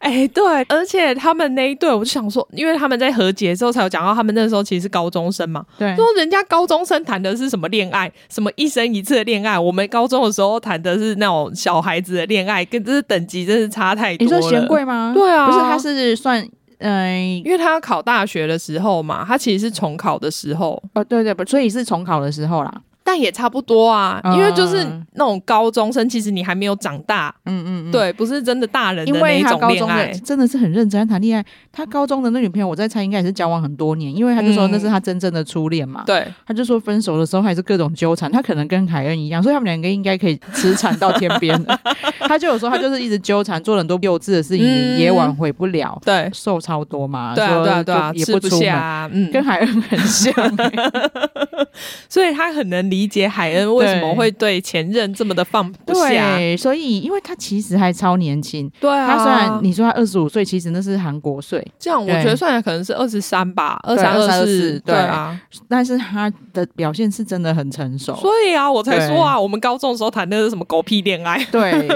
[0.10, 5.62] 哎，对，而且他们那一对，我就想说，因为他们在和解之后才有讲到，他们那时候其实是高中生嘛。
[5.78, 14.36] 对，说人家高中生谈的是什么恋爱，什么一生一次的恋爱，我们高中的时候谈的是那种小孩子的恋爱，跟这是等级真是差太多了。
[14.36, 15.12] 你说贤贵吗？
[15.14, 16.42] 对啊，不是，他是算，
[16.78, 20.82] 嗯、呃，因为他要考大学的时候嘛，他其实是重考的时候。
[20.94, 22.72] 哦，对对，不，所以是重考的时候啦。
[23.10, 31.44] 但也差不多啊，因为就是那种高中生，其实你还没有长大，嗯嗯，对，不是真的大人的那一种恋爱，真的是很认真谈恋爱。
[31.72, 36.04] 他高中的那女朋友，我在猜应该也是交往很多年，因为他就说那是他真正的初恋嘛。
[36.06, 41.60] 对，他就说分手的时候还是各种纠缠，他可能跟海恩一样，所以他们两个应该可以痴缠到天边。
[42.28, 44.64] 他就有说他就是一直纠缠，做了很多幼稚的事情，
[44.96, 46.00] 也挽回不了。
[46.04, 50.32] 对，瘦超多嘛，对对对，也不出门，嗯，跟海恩很像，
[52.08, 53.74] 所以他很能理解海恩。
[53.74, 56.36] 为什么会对前任这么的放不下？
[56.36, 58.70] 对，所以因为他其实还超年轻。
[58.80, 61.66] 对啊，他虽然你说他二十五岁，其实那是韩国岁。
[61.78, 64.78] 这样我觉得算来可能是二十三吧，二三二四。
[64.80, 68.14] 对啊，但是他的表现是真的很成熟。
[68.16, 71.44] 所以啊，我才说啊，我们高中的时候谈的是什么狗屁恋爱？
[71.50, 71.88] 对。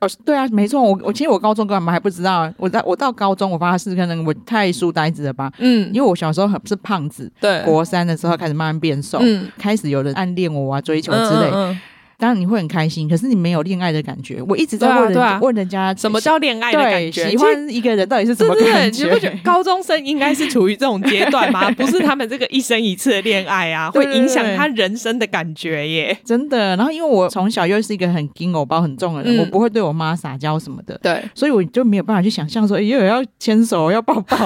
[0.00, 11.50] 哦，对啊，没错，我我其实我高中干嘛还不知道，我到我到高中，我发现是可能我太书呆子了吧，嗯，因为我小时候很是胖子，对，国三的时候开始慢慢变瘦，嗯，开始有人暗恋我啊，追求之类。
[11.50, 11.80] 嗯嗯嗯
[12.18, 14.42] 当然你会很开心，可是你没有恋爱的感觉。
[14.48, 17.30] 我一直在问人家，啊、问人家什么叫恋爱的感觉？
[17.30, 19.04] 喜欢一个人到底是什么感觉？
[19.04, 21.70] 你不觉得高中生应该是处于这种阶段吗？
[21.70, 26.18] 不是他们这个一生一次的恋爱啊，会影响他人生的感觉耶。
[26.24, 26.76] 真的。
[26.76, 34.36] 然后因为我从小又是一个很金偶包很重的人，嗯、我不会对我妈撒娇什么的，对，所以我就没有办法去想象说，哎，又要牵手，要抱抱。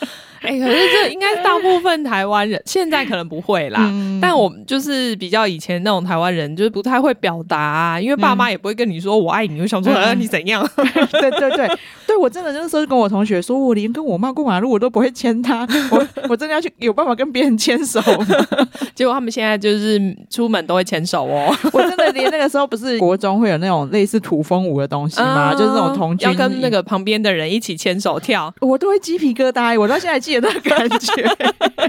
[0.40, 10.64] 哎、欸，可是这应该是大部分台湾人现在可能不会啦，嗯、但我们就是比较以前那种台湾人，就是不太会表达、啊，因为爸妈也不会跟你说我爱你，我想说、嗯、你怎样？
[10.76, 11.68] 对 对对，
[12.06, 18.00] 对我真的那时候跟我同学说，我连跟我妈过马路我都不会牵她，我我真的要去有办法跟别人牵手，
[18.94, 25.50] 结果他们现在就是出门都会牵手哦，我真的连那个时候不是国中会有那种类似土风舞的东西吗？
[25.52, 31.36] 嗯、就是那种童军要跟那个旁边的人一起牵手跳，我都会鸡皮疙瘩，我到现在记得那个感觉。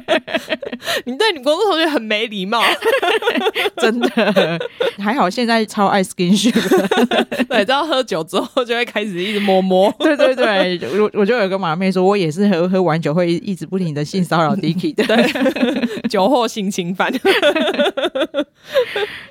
[1.06, 2.64] 你对你国中同学很没礼貌，
[3.78, 4.60] 真的。
[4.98, 6.54] 还好现在超爱 skinship，
[7.48, 9.94] 对，知道喝酒之后就会开始一直摸摸。
[10.00, 17.12] 对对对，我我就有个马妹说，我也是喝喝完酒会一直不停的性骚扰 Dicky 的，对，酒后性侵犯。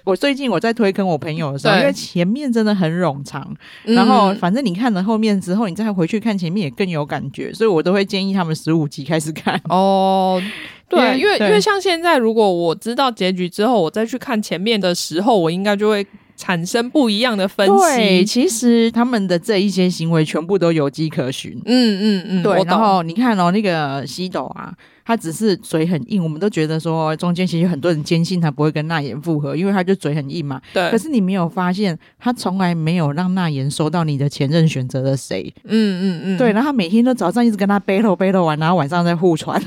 [0.08, 9.60] 我最近我在推坑我朋友的时候，因为前面真的很冗长，然后反正你看了后面之后，你再回去看前面也更有感觉，所以我都会建议他们十五集开始看。
[9.68, 10.40] 哦，
[10.88, 16.06] 对，因为因为像现在，如果我知道结局之后，我再去看前面的时候，我应该就会
[16.38, 17.96] 产生不一样的分析。
[17.96, 21.60] 对，其实他们的这一些行为全部都有迹可循。
[21.66, 22.62] 嗯嗯嗯，对。
[22.64, 24.72] 然后你看哦，那个西斗啊。
[25.08, 30.60] 他只是嘴很硬，我们都觉得说中间其实很多人坚信他不会跟娜妍复合，因为他就嘴很硬嘛。
[30.74, 30.90] 对。
[30.90, 35.50] 可是你没有发现，他从来没有让娜妍收到你的前任选择了谁？
[35.64, 36.36] 嗯嗯嗯。
[36.36, 39.58] 对，然后他每天都早上一直跟他 battle battle 完，然后晚上再互传。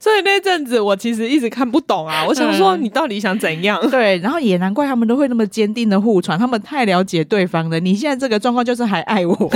[0.00, 3.78] 所以那阵子我其实一直看不懂啊，我想说你到底想怎样？
[3.82, 7.78] 嗯、 对，然后也难怪他们都会那么坚定的互传，他们太了解对方了。
[7.78, 9.50] 你现在这个状况就是还爱我。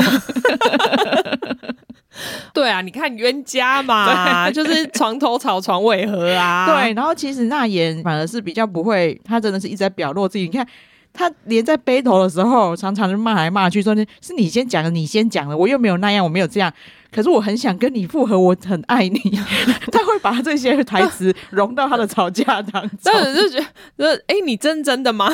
[2.52, 6.66] 对啊，你看冤家嘛， 对就是床头吵床尾和啊。
[6.68, 10.44] 对，然后其实那言反而是比较不会，他真的是一直在表露自己。
[10.44, 10.66] 你看，
[11.12, 16.72] 他连在背头的时候，常常就骂来骂去，说你是你先讲的，你先讲的，我又没有那样，我没有这样。
[17.12, 19.18] 可是我很想跟你复合，我很爱你。
[19.92, 23.58] 他会把这些台词融到他的吵架当中，就觉
[23.96, 25.28] 得，哎、欸，你真真的吗？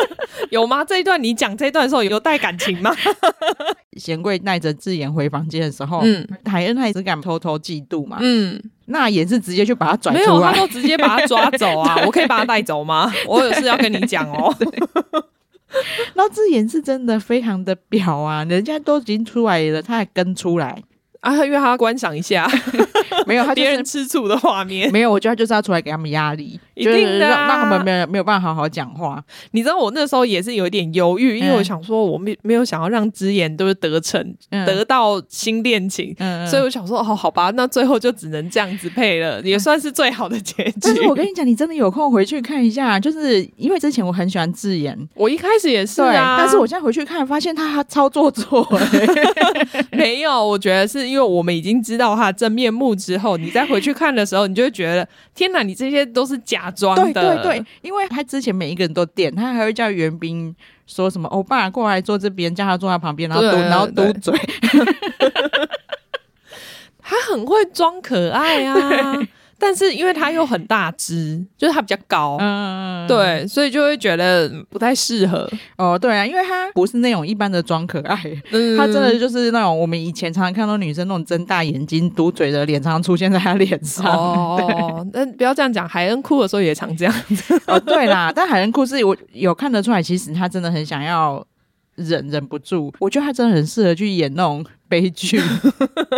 [0.50, 0.84] 有吗？
[0.84, 2.94] 这一段你讲这一段的时候有带感情吗？
[3.96, 8.18] 贤贵带着智妍回房间的时候，嗯，海恩还是敢偷偷嫉妒嘛？
[8.20, 11.96] 嗯，那也是直接去把他拽出来，没有，他都直接把他抓走啊！
[12.04, 13.10] 我可以把他带走吗？
[13.26, 14.54] 我有事要跟你讲哦。
[16.14, 20.82] 然后智妍是真的非常的婊啊，人家都已经出来了，他还跟出来。
[21.24, 22.46] 啊，因为他要观赏一下，
[23.26, 26.60] 没有他别、就是、人吃醋的画面，没有，我觉得他就是要出来给他们压力。
[26.74, 29.22] 一定的、啊，让他们没有没有办法好好讲话。
[29.52, 40.74] 你知道我那时候也是有一点犹豫，因为我想说我没没有想要让支妍都是得逞、嗯、得到新恋情、嗯，所以我想说哦，好吧，那最后就只能这样子配了，也算是最好的结局。
[40.80, 49.08] 但是我跟你讲，你真的有空回去看一下，就是因为之前我很喜欢智妍，我一开始也是啊，但是我现在回去看，发现他超做作、欸。
[49.92, 57.02] 没有，我觉得是因为我们已经知道他的真面目之后，你再回去看的时候，你就会觉得天哪，你这些都是假装的。
[57.04, 60.54] 对对对，因为他之前每一个人都点，他还会叫袁冰
[60.86, 64.34] 说什么欧巴过来坐这边，叫他坐在旁边，然后嘟然后嘟嘴。
[67.06, 69.18] 他很会装可爱啊。
[69.58, 75.48] 但是因为他又很大只，就是他比较高，嗯，对，所以就会觉得不太适合。
[75.76, 78.16] 哦，对啊，因为他不是那种一般的装可爱，
[78.50, 84.04] 嗯，他真的就是那种我们以前常常看到女生那种睁大眼睛、嘟嘴的脸，常常出现在他脸上。
[84.12, 87.60] 哦，那不要这样讲，海恩哭的时候也常这样子。
[87.66, 91.44] 哦，对啦，但海恩哭是我有看得出来，其实他真的很想要。
[91.96, 95.42] 忍忍不住，我觉得他真的很适合去演那种悲剧。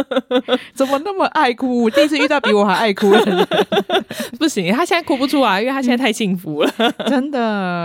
[0.76, 1.84] 怎么那么爱哭？
[1.84, 3.48] 我第一次遇到比我还爱哭的人。
[4.38, 6.70] 不行，他现在哭不出来，因为他现在太幸福了，
[7.08, 7.40] 真的。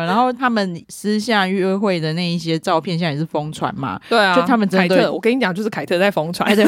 [0.05, 3.97] 然后他们私下约会的那一些照片，现在也是疯传嘛。
[4.09, 5.09] 对啊，就他们真的。
[5.11, 6.53] 我跟你讲，就是凯特在疯传。
[6.53, 6.65] 对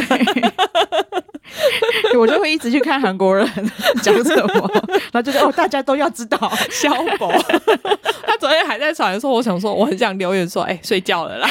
[2.17, 3.45] 我就会一直去看韩国人
[4.01, 4.71] 讲什么，
[5.11, 6.37] 然后就是哦，大家都要知道
[6.69, 7.29] 小宝。
[8.25, 11.49] 他昨天还在传说，我想说，我很想留言说，哎、欸，睡觉了啦。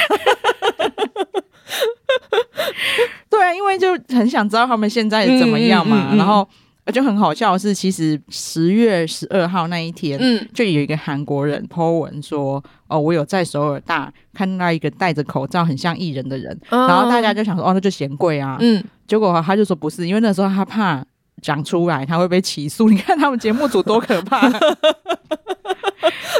[3.29, 6.09] 对啊，因为就很想知道他们现在怎么样嘛。
[6.11, 6.47] 嗯嗯嗯、然后
[6.93, 18.83] 就很好笑的是，其实十月十二号那一天，嗯，就有一个韩国人 po 文说，哦，我有在首尔大看到一个戴着口罩很像艺人的人，哦，然后大家就想说，哦，那就嫌贵啊，嗯。
[19.05, 21.03] 结果他就说不是，因为那时候他怕
[21.41, 22.87] 讲出来他会被起诉。
[22.91, 24.49] 你看他们节目组多可怕！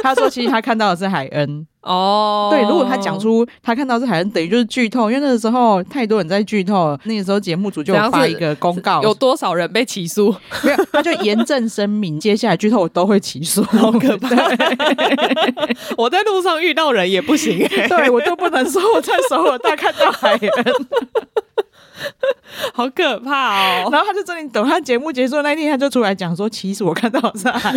[0.02, 10.34] 他说其实他看到的是海恩哦，对，如果他讲出他看到的是海恩，等于就是剧透，因为那个时候太多人在剧透了，那个时候节目组就有发一个公告，有多少人被起诉？
[10.62, 14.28] 没有，他就严正声明，接下来剧透我都会起诉， 好可怕！
[15.96, 20.50] 我在路上遇到人也不行，对我都不能说我在首尔大看到海恩。
[22.74, 23.88] 好可怕哦！
[23.92, 27.72] 然后他就真的等他节目结束那一天，他就出来讲说：“其实我看到的是海，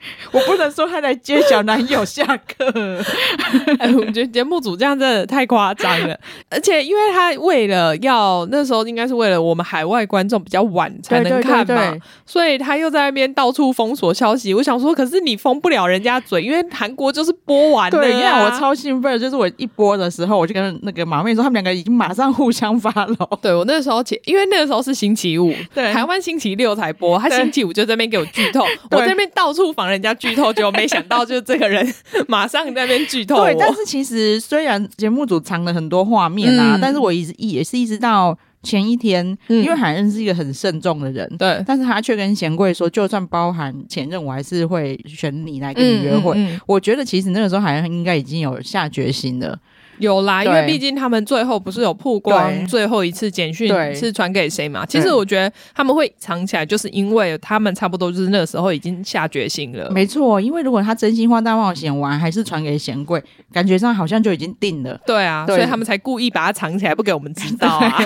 [0.32, 3.02] 我不能说他来接小男友下课。
[3.78, 6.18] 哎”我觉得节目组这样真的太夸张了。
[6.50, 14.54] 而且因为他为了要那时候应该是为了我们海外观众比较晚才能看嘛，所以他又在那边到处封锁消息。
[14.54, 17.98] 我想说，可是你封不了人家嘴，因为韩国就是播完了。
[17.98, 23.16] 对，因为我超兴奋，就是我一播的时候，我就跟那个马妹说，他们两个已经马上互相发了。
[23.42, 31.84] 对，我那时候，因为那个时候是星期五，对，台湾星期六才播，他星期五就在那边给我剧透，我在那边到处防人家剧透，结果没想到就是这个人
[32.28, 33.44] 马上在那边剧透。
[33.44, 46.34] 对，但是其实虽然节目组藏了很多画面啊，嗯、但是我一直也是一直到前一天，嗯、因为海恩是一个很慎重的人，对，但是他却跟贤贵说，就算包含前任，我还是会选你来跟你约会。
[46.36, 49.58] 嗯嗯嗯、我觉得其实那个时候海恩应该已经有下决心了。
[50.00, 54.84] 有啦，因为毕竟他们最后不是有曝光最后一次简讯是传给谁嘛？
[54.84, 59.90] 其实我觉得他们会藏起来，就是因为他们差不多就是那个时候已经下决心了。
[59.90, 64.98] 没错，因为如果他真心话大冒险完还是传给贤贵，感觉上好像就已经定了。
[65.06, 67.98] 对啊，所以他们才故意把它藏起来，不给我们知道啊。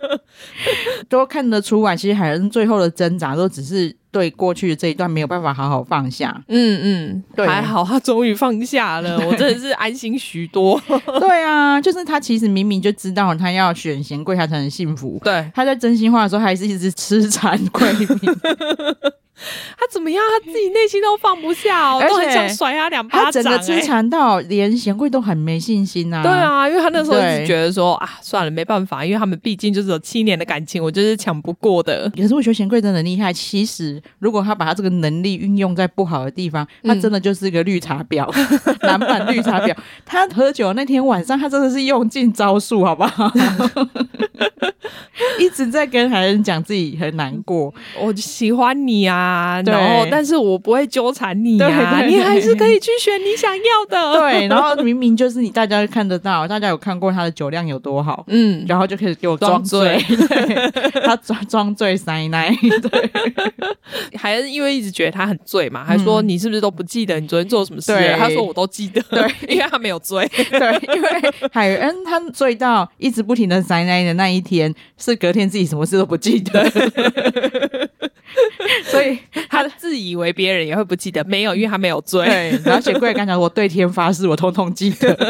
[1.08, 3.96] 都看得出来，其实海恩最后的挣扎都只是。
[4.16, 10.80] 对过去的这一段没有办法好好放下，嗯嗯，对，还好他终于放下了， 我真的是安心许多。
[11.20, 15.20] 对啊，就是他其实明明就知道他要选贤贵，他才能幸福。
[15.22, 18.30] 对，他在真心话的时候还是一直痴缠闺蜜。
[19.78, 20.22] 他怎么样？
[20.26, 23.24] 他自己内心都放不下哦，都很想甩他两巴掌。
[23.26, 26.22] 他整个痴缠到连贤贵都很没信心呐。
[26.22, 32.10] 对啊，因为他那时候一直觉得说啊，算了，没办法，因为他们毕竟就是有七年的感情，我就是抢不过的。
[32.16, 33.32] 可是我觉得贤贵真的很厉害。
[33.32, 38.26] 其实如果他把他这个能力运用在不好的地方，他真的就是一个绿茶婊，
[38.86, 39.74] 男版绿茶婊。
[40.04, 43.30] 他喝酒那天晚上，他真的是用尽招数，好不好？
[45.38, 54.20] 一直在跟海恩讲自己很难过，我喜欢你啊，然后但是我不会纠缠你啊，你还是可以去选你想要的。
[54.20, 59.98] 对，然后明明就是你，大家看得到，大家有看过他的酒量有多好，嗯，然后就开始给我装醉，
[61.04, 63.10] 他装装醉塞奶，对，
[64.16, 67.92] 海恩因为一直觉得他很醉嘛，还说你是不是都不记得你昨天做什么事？
[68.18, 71.08] 他说我都记得，对，因为他没有醉，对，因为
[71.52, 75.16] 海恩他醉到一直不停的塞奶的那一天是。
[75.16, 76.70] 隔天自己什么事都不记得，
[78.84, 82.24] 所以他自以为别人也会不记得，没有，因为他没有追。
[82.26, 85.16] 对，然后雪柜刚讲，我对天发誓，我通通记得。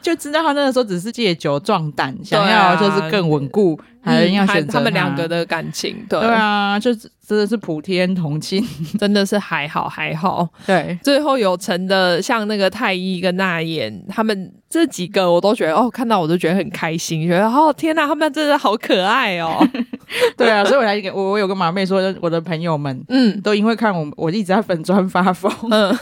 [0.00, 5.96] 就知道他那个时候只是借酒壮胆，想要就是更稳固，还是要选择他们两个的感情。
[6.08, 8.64] 对，对啊，就真的是普天同庆，
[8.98, 10.48] 真的是还好还好。
[10.64, 19.58] 对，最后有成的像那个太一跟那言，他们这几个我都觉得哦，看到我都觉得很开心，觉得哦天哪，他们真的好可爱哦。
[20.38, 25.98] 对啊，所以我来给我我有个马妹说，我的朋友们嗯，都因为看我我一直在粉砖发疯，嗯，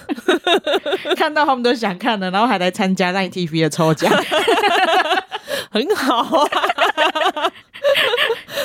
[1.16, 4.12] 看到他们都想看了，然后还来参加 LINE TV 的抽奖，
[5.70, 7.50] 很好啊。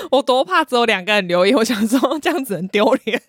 [0.10, 3.22] 我多怕只有两个人留言，我想说这样子很丢脸，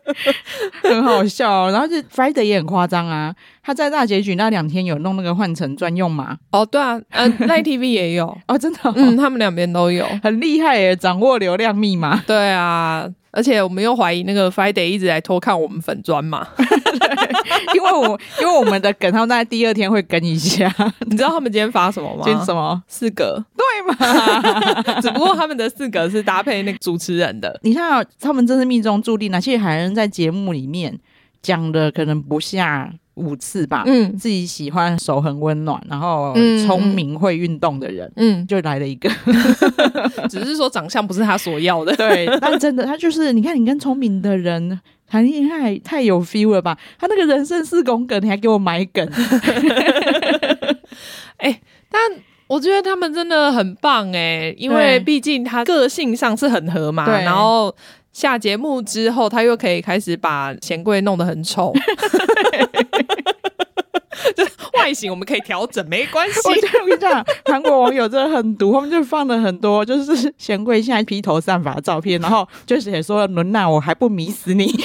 [0.82, 1.70] 很好笑。
[1.70, 6.36] 然后就 Friday 也很夸张啊，他在大结局那两天有弄那个换乘专用码。
[6.50, 12.22] 哦，对啊，嗯，LINE TV 也有哦，真的，哦，嗯，他们两边都有，很厉害耶，掌握流量密码。
[12.26, 13.08] 对啊。
[13.32, 16.46] 而且我们又怀疑那个 Friday 一直在偷看我们粉砖嘛，
[17.74, 20.72] 因为我因为我们的梗，他们在第二天会跟一下。
[21.06, 22.22] 你知道他们今天发什么吗？
[22.24, 22.82] 今天什么？
[22.86, 23.42] 四格？
[23.56, 25.00] 对嘛？
[25.00, 27.58] 只不过他们的四格是搭配那个主持人的。
[27.62, 29.30] 你看，他们真是命中注定。
[29.32, 30.98] 那些海人在节目里面
[31.40, 32.92] 讲的可能不下。
[33.14, 36.32] 五次吧，嗯，自己喜欢手很温暖，然后
[36.66, 39.10] 聪明会运动的人，嗯，就来了一个，
[40.30, 46.78] 只是说长相不是他所要的， 对，但真的他就是，你看你跟聪明的人谈恋爱太有 feel 了吧？
[46.98, 49.06] 他那个人生四宫格，你还给我买梗，
[51.36, 51.60] 哎、欸，
[51.90, 52.00] 但
[52.46, 57.74] 我觉得他们真的很棒哎、欸，因为毕竟他个性上是很合嘛，然后。
[58.12, 61.72] 下节目之后，他又可以开始把贤贵弄得很丑，
[64.36, 64.44] 就
[64.78, 66.40] 外形我们可以调整，没关系。
[66.48, 66.52] 我
[66.86, 74.64] 跟你讲，韩国网友真的很毒，他们就放了很多就是贤贵现在披头散发的照片，然后就写说：“伦娜，我还不迷死你。”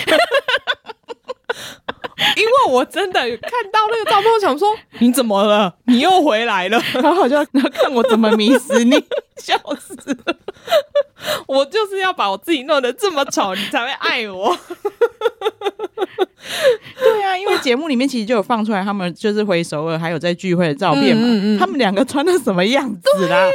[2.35, 4.67] 因为我真的看到那个照片，我想说
[4.99, 5.75] ：“你怎么了？
[5.85, 8.91] 你又回来了？”然后好像要看我怎么迷死你，
[9.37, 10.35] 笑死了。
[11.47, 14.57] 我就是要把我自己弄得这么丑，你才会爱我。
[16.99, 21.23] 对啊，因为节目里面其实就有放出来，他们就是回首尔还有在聚会的照片嘛。
[21.25, 23.45] 嗯嗯嗯，他们两个穿的什么样子啦？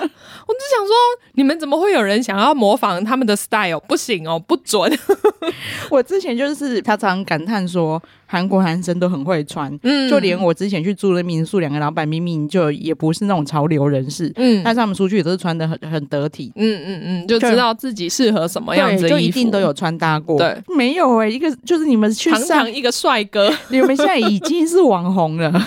[0.00, 0.94] 我就想说，
[1.34, 3.78] 你们怎么会有人想要模仿他们的 style？
[3.80, 4.98] 不行哦，不准！
[5.90, 8.02] 我之前就是常常感叹说，
[8.32, 20.38] 韩国男生都很会穿，嗯，就连我之前去住的民宿，两个老板明明就也不是那种潮流人士，嗯，但是他们出去也都是穿的很很得体，嗯嗯嗯，就知道自己适合什么样子就一定都有穿搭过。
[20.38, 25.52] 对，没有哎、欸，一个就是你们去上一个帅哥， 你们现在已经是网红了。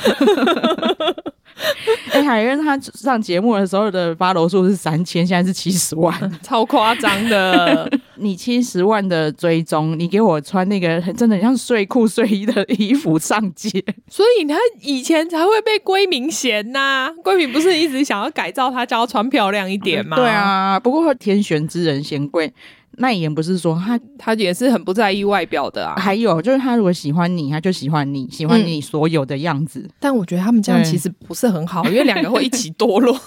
[2.11, 7.89] 哎、欸，海恩他上节目的时候的 follow 数是三千，现在是七十万，超夸张的。
[8.23, 13.69] 你七十万的追踪，你给我穿那个真的很像睡裤睡衣的衣服上街，
[14.09, 17.13] 所以他以前才会被闺明嫌呐、啊。
[17.23, 20.15] 闺明不是一直想要改造他，叫他穿漂亮一点吗？
[20.17, 22.53] 对啊，不过天选之人嫌贵。
[22.97, 29.79] 那也不是说他他也是很不在意外表的啊，还有就是他如果喜欢你，他就喜欢你，喜欢你所有的样子。
[29.79, 33.17] 嗯、但我觉得他们这样其实不是很好， 因为两个会一起堕落。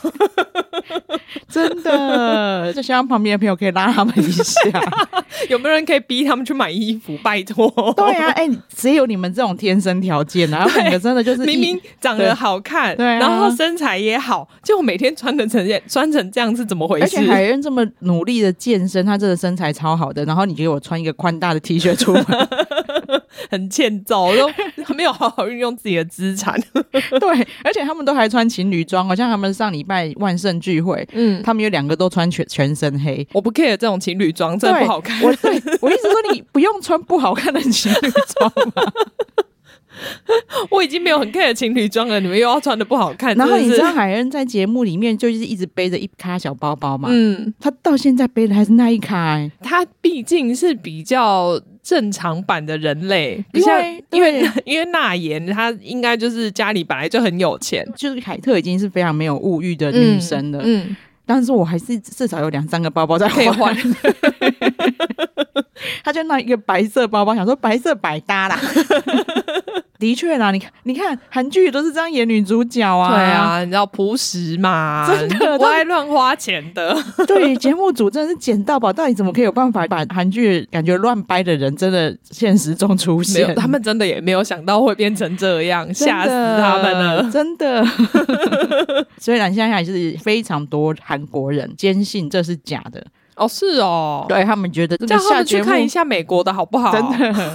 [1.48, 4.60] 真的，就希望旁边的朋友可以拉他们一下。
[5.48, 7.16] 有没有人可以逼他们去买衣服？
[7.22, 7.70] 拜托。
[7.96, 17.04] 对啊，哎、欸，只有你们这种天生条件啊，然后两个真的就是明明长得好看，对，然后身材也好，结果每天穿的成穿成这样是怎么回事？
[17.04, 22.24] 而且海燕这么努力的健身，他这个身材超好的，然后你给我穿一个宽大的 T 恤出门，
[23.50, 26.60] 很欠揍，都没有好好运用自己的资产。
[27.20, 33.26] 对，而且他们都还穿情侣装，好像他们上礼拜万圣聚会，嗯，他们有两个都穿全全身黑。
[33.32, 35.20] 我不 care 这种情侣装，真的不好看。
[35.22, 38.92] 我对我一直说，你不用穿不好看的情侣装吗？
[40.70, 43.34] 我已经没有很 care 情侣装了，你们又要穿的不好看。
[43.36, 47.08] 然后你知道海恩在节目里面就是一直背着一卡小包包嘛？
[47.10, 49.50] 嗯，他到现在背的还是那一卡、欸。
[49.62, 60.58] 他毕竟是比较正常版的人类，因为 因为因为那言他应该就是家里本来就很有钱，就是凯特已经是非常没有物欲的女生了。
[60.62, 63.76] 嗯，嗯，但是我还是至少有两三个包包在换。
[66.02, 68.58] 他就拿一个白色包包，想说白色百搭啦。
[69.98, 73.14] 的确啦，你看，你看韩剧都是这样演女主角啊。
[73.14, 76.96] 对啊，你知道朴实嘛，真的不爱乱花钱的。
[77.26, 83.54] 对，节目组真的是捡到宝，到底怎么可以有办法把韩剧感觉乱掰的人，真的现实中出现？
[83.54, 87.84] 他们真的也没有想到会变成这样，吓死他们了，真的。
[89.18, 93.04] 虽然现在还是非常多韩国人坚信这是假的。
[93.36, 96.90] 哦，是哦，对他们觉得这个下去看一下美国的好不好？
[96.92, 97.54] 真的，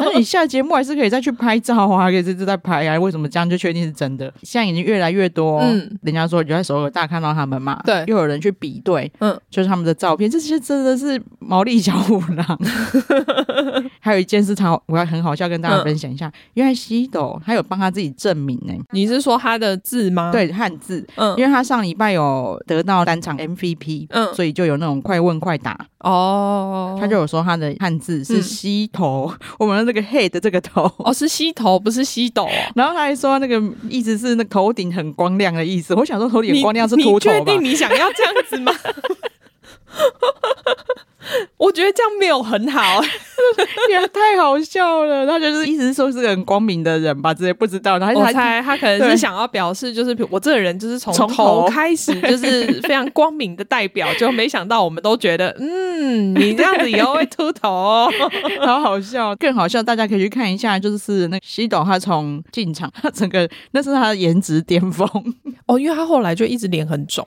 [0.00, 2.98] 那你下节目还是可以再去拍照啊，可以一直在拍啊。
[2.98, 4.32] 为什么这样就确定是真的？
[4.42, 12.58] 现在已经越来越多，嗯，人家说你就在首尔大看到他们嘛，对，又有人去比对，嗯，就是他们的照片，这些真的是毛利小五郎。
[14.00, 18.74] 还有一件事，他我要很好笑跟大家分享一下，因为西斗他有帮他自己证明呢。
[18.90, 20.30] 你是说他的字吗？
[20.32, 32.48] 对，汉字，嗯，因为他上礼拜有得到单场 MVP，嗯，所以就有那种快问快答哦，他就有说他的汉字是西头，嗯、 我们的那个 head 这个头哦是西头，不是西斗。
[32.74, 35.94] 然后他还说那个意思是那头顶很光亮的意思。
[35.94, 37.38] 我想说头顶光亮是秃头吧？
[37.38, 38.72] 你确定你想要这样子吗？
[41.56, 43.00] 我觉得这样没有很好，
[43.90, 45.26] 也太好笑了。
[45.26, 47.98] 他就是意思是说是个很光明的人吧，这些不知道。
[47.98, 58.12] 然后我猜他可能是想要表示，就是我这个人就是从头开始就是非常光明的代表，就没想到我们都觉得，嗯，你这样子以后会秃头哦，
[58.64, 59.34] 好好笑。
[59.36, 65.08] 更好笑，大家可以去看一下，就是那个西斗他从进场，他整个那是他的颜值巅峰
[65.66, 67.26] 哦，因为他后来就一直脸很肿，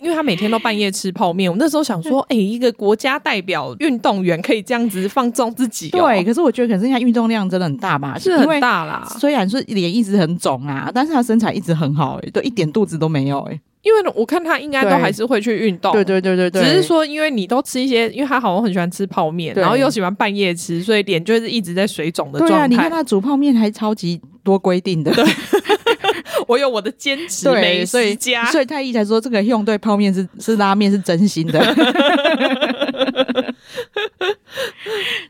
[0.00, 1.50] 因为他每天都半夜吃泡面。
[1.50, 6.24] 我那时候想说，哎、欸，一个国家代表运动员可以这样子放纵自己、哦，对。
[6.24, 8.18] 可是我觉得，可是他运动量真的很大吧？
[8.18, 9.06] 是很大啦。
[9.18, 13.60] 虽然说脸一直很肿啊，但是他身材一直很好、欸，哎，都一点肚子都没有、欸，哎。
[13.82, 16.62] 因为我看他应该都还是会去运动，对对对对对。
[16.62, 22.56] 只是说，因为你都吃一些，因为他好像很喜欢吃泡面，然后又喜欢半夜吃，所以脸就是一直在水肿的状态。
[22.56, 25.10] 对啊，你看他煮泡面还超级多规定的。
[25.14, 25.24] 对
[26.50, 31.60] 我有我的坚持美食家，所以太医才说这个用对泡面是是拉面是真心的。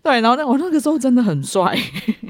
[0.02, 1.76] 对，然后那我那个时候真的很帅，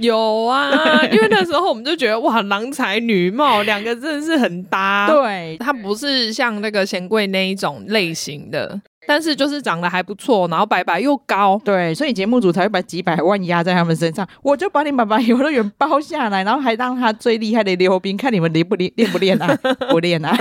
[0.00, 5.08] 有啊，因为那时候我们就觉得哇，郎才女貌，两个真的是很搭。
[5.08, 8.80] 对，他不是像那个贤贵那一种类型的。
[9.10, 14.24] 但是就是长得还不错，然后白白又高，对，所以节目组才会把几百万压在他们身上。
[14.40, 19.58] 我就把你们把游乐园包下来，然后还让他最厉害的溜冰，看你们练不练，练不练啊？
[19.90, 20.32] 不练啊！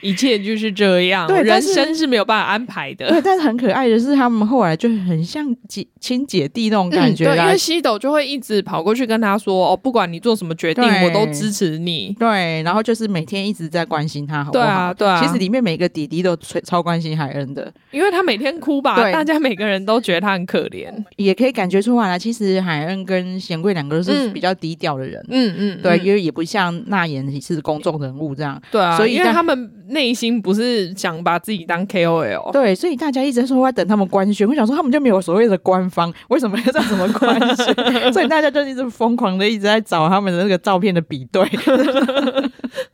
[0.00, 3.08] 一切就是这样，对，人生是没有办法安排的。
[3.08, 7.34] 对，但是很可爱的是，他们后来就很像姐亲姐弟那种感觉、嗯。
[7.34, 14.62] 对，因为西斗就会一直跑过去跟他说：“哦，不管你做什么决定，我都支持你。”对，然后就是每天一直在关心他，好不好？
[14.62, 15.20] 对啊，对啊。
[15.20, 16.38] 其实里面每个弟弟都。
[16.64, 22.18] 超关心海恩的，因为他每天哭吧，大家每个人都觉得他很可怜，也可以感觉出来了。
[22.18, 37.74] 其实海恩跟贤贵两个都是比较低调的人，嗯嗯，对，因为也不像娜妍是公众人物这样，对啊，所以因为他们内心不是想把自己当 KOL，对，所以大家一直在说我要等他们官宣，我想说他们就没有所谓的官方，为什么要这样怎么官宣？
[38.12, 41.42] 所以大家就一直疯狂的一直在找他们的那个照片的比对，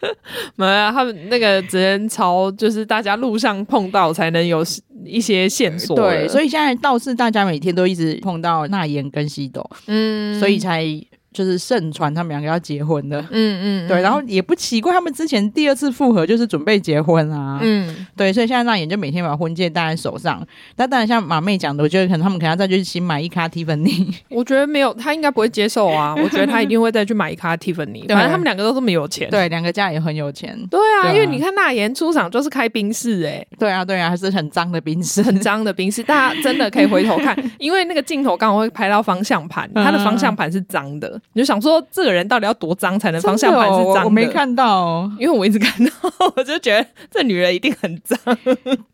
[0.55, 3.81] 没有，他们那个只能朝就是大家路上碰。
[3.81, 4.63] 碰到才能有
[5.07, 10.85] 一些线索，对，所以现在倒是大家每天都一直碰到那言跟西斗，嗯，所以才。
[11.33, 20.45] 就是盛传他们两个要结婚的，嗯嗯，对，然后也不奇怪，他们之前第二次复合就是准备结婚啊，嗯，对，所以现在娜妍就每天把婚戒戴在手上。
[20.75, 24.13] 但当然像马妹讲的，我觉得可能他们可能要再去新买一卡蒂芬尼。
[24.29, 26.15] 我觉得没有，他应该不会接受啊。
[26.21, 28.05] 我觉得他一定会再去买一卡蒂芬尼。
[28.11, 30.59] 反正他们两个都这么有钱，对，两个家也很有钱。
[30.69, 36.03] 对啊，因为你看那妍出场就是开宾士，哎，对啊，对啊，还是很脏的宾室，很脏的宾室。
[36.03, 41.81] 大家真的可以回头看，因为那个镜头刚好会拍到方向盘，他的方向盘是脏的，你就想说。
[41.93, 45.93] 这个人到底要多脏才能方向盘是脏我，我没看到，因为我一直看到，
[46.37, 48.17] 我就觉得这女人一定很脏，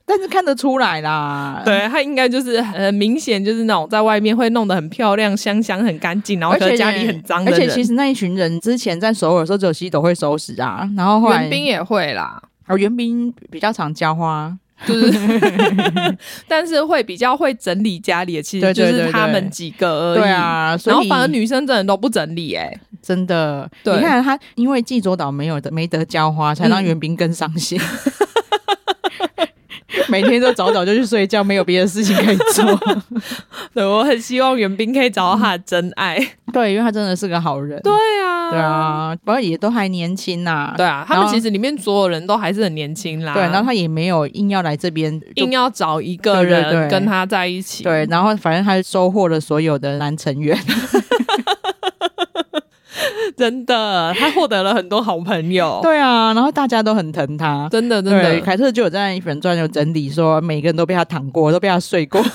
[0.06, 1.62] 但是看得出来啦。
[1.64, 7.44] 对，她应该就是很明显，就是那种在外面会弄得很漂亮、香香、很干净，然后觉得家里很脏。
[7.46, 14.56] 而且其实那一群人之前在首尔的时候，只有西斗会收拾啊，然后后来元彬也会啦，而元彬比较常浇花。
[14.86, 15.12] 就是，
[16.46, 20.18] 但是会比较会整理家里的，其实就是他们几个而已。
[20.18, 23.70] 对啊，然后反而女生真的都不整理，哎，真的。
[23.82, 27.80] 对，你看他，因为济州岛没有的没得浇花，才让袁冰更伤心。
[30.08, 32.64] 每天都早早就去睡觉，没有别的事情可以做。
[33.74, 36.16] 对，我很希望袁冰可以找到他的真爱。
[36.52, 37.80] 对，因为他真的是个好人。
[37.82, 37.92] 对
[38.24, 40.74] 啊，对啊，不过也都还年轻呐。
[40.76, 43.34] 对啊，他们其实里面所有人都还是很年轻啦。
[43.34, 47.84] 对，然后他也没有硬要来这边，硬要找一个人跟他在一起。
[47.84, 50.56] 对，然后反正他收获了所有的男成员。
[53.36, 55.80] 真的，他获得了很多好朋友。
[55.82, 58.40] 对啊，然后大家都很疼他，真的真的。
[58.40, 62.22] 凯特就有在粉专有整理说，每个人都被他躺过，都被他睡过。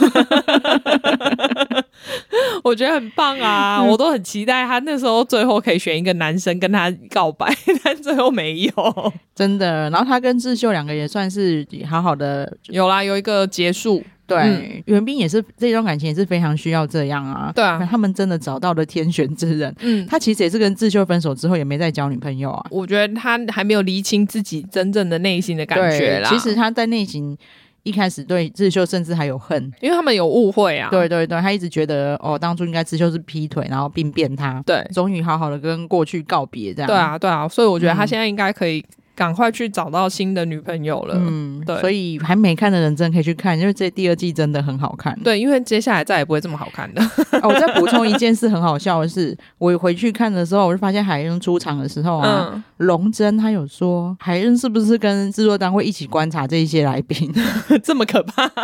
[2.64, 3.82] 我觉得很棒啊！
[3.82, 7.52] 我都很期待他那时候最后可以选一个男生跟他告白，
[7.84, 9.90] 但最后没有，真的。
[9.90, 14.04] 然后他跟智秀两个也算是好好的，有啦，有一个结束。
[14.36, 17.52] 对，袁彬、嗯、也是这段感情也是非常需要这样啊。
[17.54, 19.74] 对啊，他们真的找到了天选之人。
[19.80, 22.66] 嗯，他其实也是跟智秀分手之后也没再交女朋友啊。
[22.70, 26.30] 我觉得他还没有厘清自己真正的内心的感觉啦。
[26.30, 27.38] 其实他在内心
[27.84, 30.90] 一开始对智秀甚至还有恨，因为他们有误会啊。
[30.90, 34.62] 对对对，他一直觉得哦，当初应该智秀是劈腿，然后并变他。
[34.66, 36.88] 对，终于好好的跟过去告别，这样。
[36.88, 38.84] 对啊，对啊，所以我觉得他现在应该可以。
[39.16, 41.16] 赶快去找到新的女朋友了。
[41.18, 45.18] 嗯，对，所以还没看的人真的可以去看，因为这第二季真的很好看。
[45.24, 47.02] 对，因为接下来再也不会这么好看的。
[47.42, 57.32] 哦，我再补充一件事，很好笑的是，我回去看的时候，我就发现海恩出场的时候啊，嗯、龙真他有说，海恩是不是跟制作单位一起观察这一些来宾，
[57.84, 58.48] 这么可怕？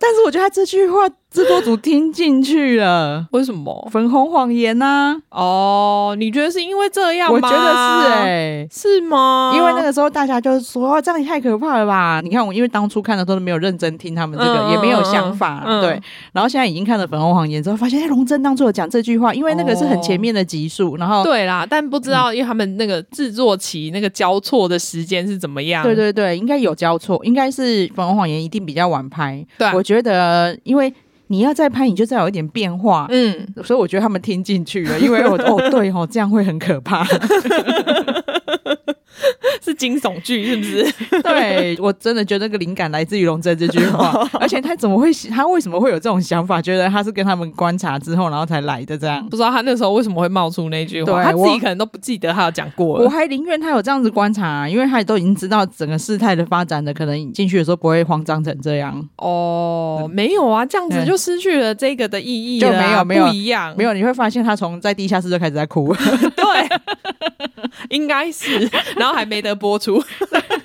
[0.00, 0.98] 但是我觉得他这句话。
[1.30, 3.88] 制作组听进去了，为什么？
[3.92, 5.38] 粉红谎言呐、啊？
[5.40, 7.34] 哦，你觉得是因为这样吗？
[7.36, 9.49] 我觉得是哎、欸，是吗？
[9.54, 12.20] 因为那个时候大家就说这样也太可怕了吧？
[12.22, 16.00] 你看我，因为当初看的时候都没有认真听他们这个，嗯、也没有想法，嗯、对。
[16.32, 25.82] 然后现在已经看了粉红谎言之后，发现哎，龙珍当初有讲这句话，因为那个是很前面的集数，然后对啦，但不知道因为他们那个制作期那个交错的时间是怎么样？
[25.82, 29.44] 对对对，应该有交错，应该是粉红谎言一定比较晚拍。
[29.58, 30.92] 对、啊，我觉得因为。
[31.32, 33.06] 你要再拍，你就再有一点变化。
[33.08, 37.06] 嗯，所以我觉得他们听进去了，因为我哦对哦，这样会很可怕。
[39.62, 40.92] 是惊悚剧是不是？
[41.22, 46.60] 对，我真的觉得那个灵感来自于龙真这句话， 而且他怎么会，他为什么会有这种想法？
[46.60, 49.24] 觉得他是跟他们观察之后，然后才来的这样。
[49.28, 52.98] 不知道他那时候为什么会冒出那句话，他自己可能都不记得他有讲过。
[53.00, 59.08] 我还宁愿他有这样子观察，因为他也都已经知道整个事态的发展的，可能进去的时候不会慌张成这样。
[59.16, 65.94] 哦，没有啊，这样子就失去了这个的意义了，就没有没有不一样，没有你会发现他从在地下室就开始在哭。
[65.94, 66.80] 对。
[67.90, 70.02] 应该是，然后还没得播出，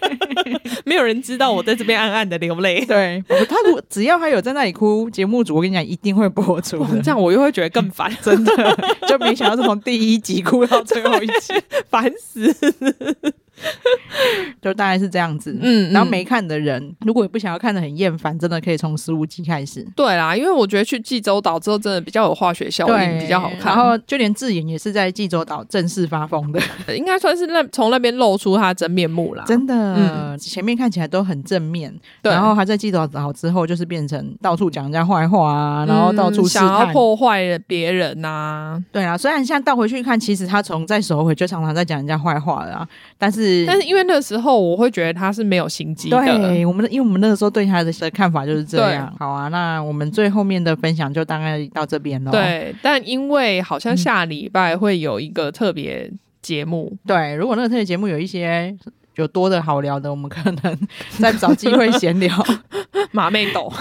[0.85, 2.85] 没有人知道我在这边暗暗的流泪。
[2.85, 6.85] 对，他如只要他有在那里哭，节目组我跟你讲一定会播出。
[7.03, 8.77] 这样我又会觉得更烦， 真的，
[9.07, 11.53] 就没想到是从第一集哭到最后一集，
[11.89, 12.53] 烦死。
[14.61, 19.85] 就大概是这样子，嗯，然后没看的人，嗯、如果你不想要看的很厌烦，真的可以从十五集开始。
[19.95, 23.75] 对啦，因为我觉得去济州岛之后，真的比较有化学效应，比较好看。
[23.75, 26.59] 然后就连智妍也是在济州岛正式发疯的，
[26.95, 29.43] 应该算是那从那边露出他真面目啦。
[29.45, 38.83] 真的，嗯、前面看起来都很正面，对然后他在济州岛之后，就是变成到处讲人家坏话啊，然后到处、嗯、想要破坏别人呐、啊。
[38.91, 42.87] 对啊，虽然现在倒回去看，其实他从在首回就常常在讲人家坏话啊，
[43.17, 44.15] 但是但是因为那。
[44.25, 46.17] 时候我会觉得他是没有心机的。
[46.17, 49.13] 对，我们因为我们那个时候对他的的看法就是这样。
[49.19, 52.31] 好啊，那我们最后面的分享就大概到这边了。
[52.31, 56.89] 对，但因为好像下礼拜会有一个特别节目。
[56.91, 58.75] 嗯、对，如果那个特别节目有一些
[59.15, 60.77] 有多的好聊的，我们可能
[61.19, 62.35] 再找机会闲聊。
[63.11, 63.71] 马妹抖。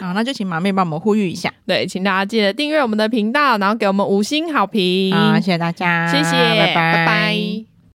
[0.00, 1.52] 好，那就请马妹帮我们呼吁一下。
[1.66, 5.12] 对，请大家记得订阅我们的频道，然后给我们五星好评。
[5.12, 6.74] 好，谢谢大家，谢谢，拜拜。
[6.74, 7.73] 拜拜。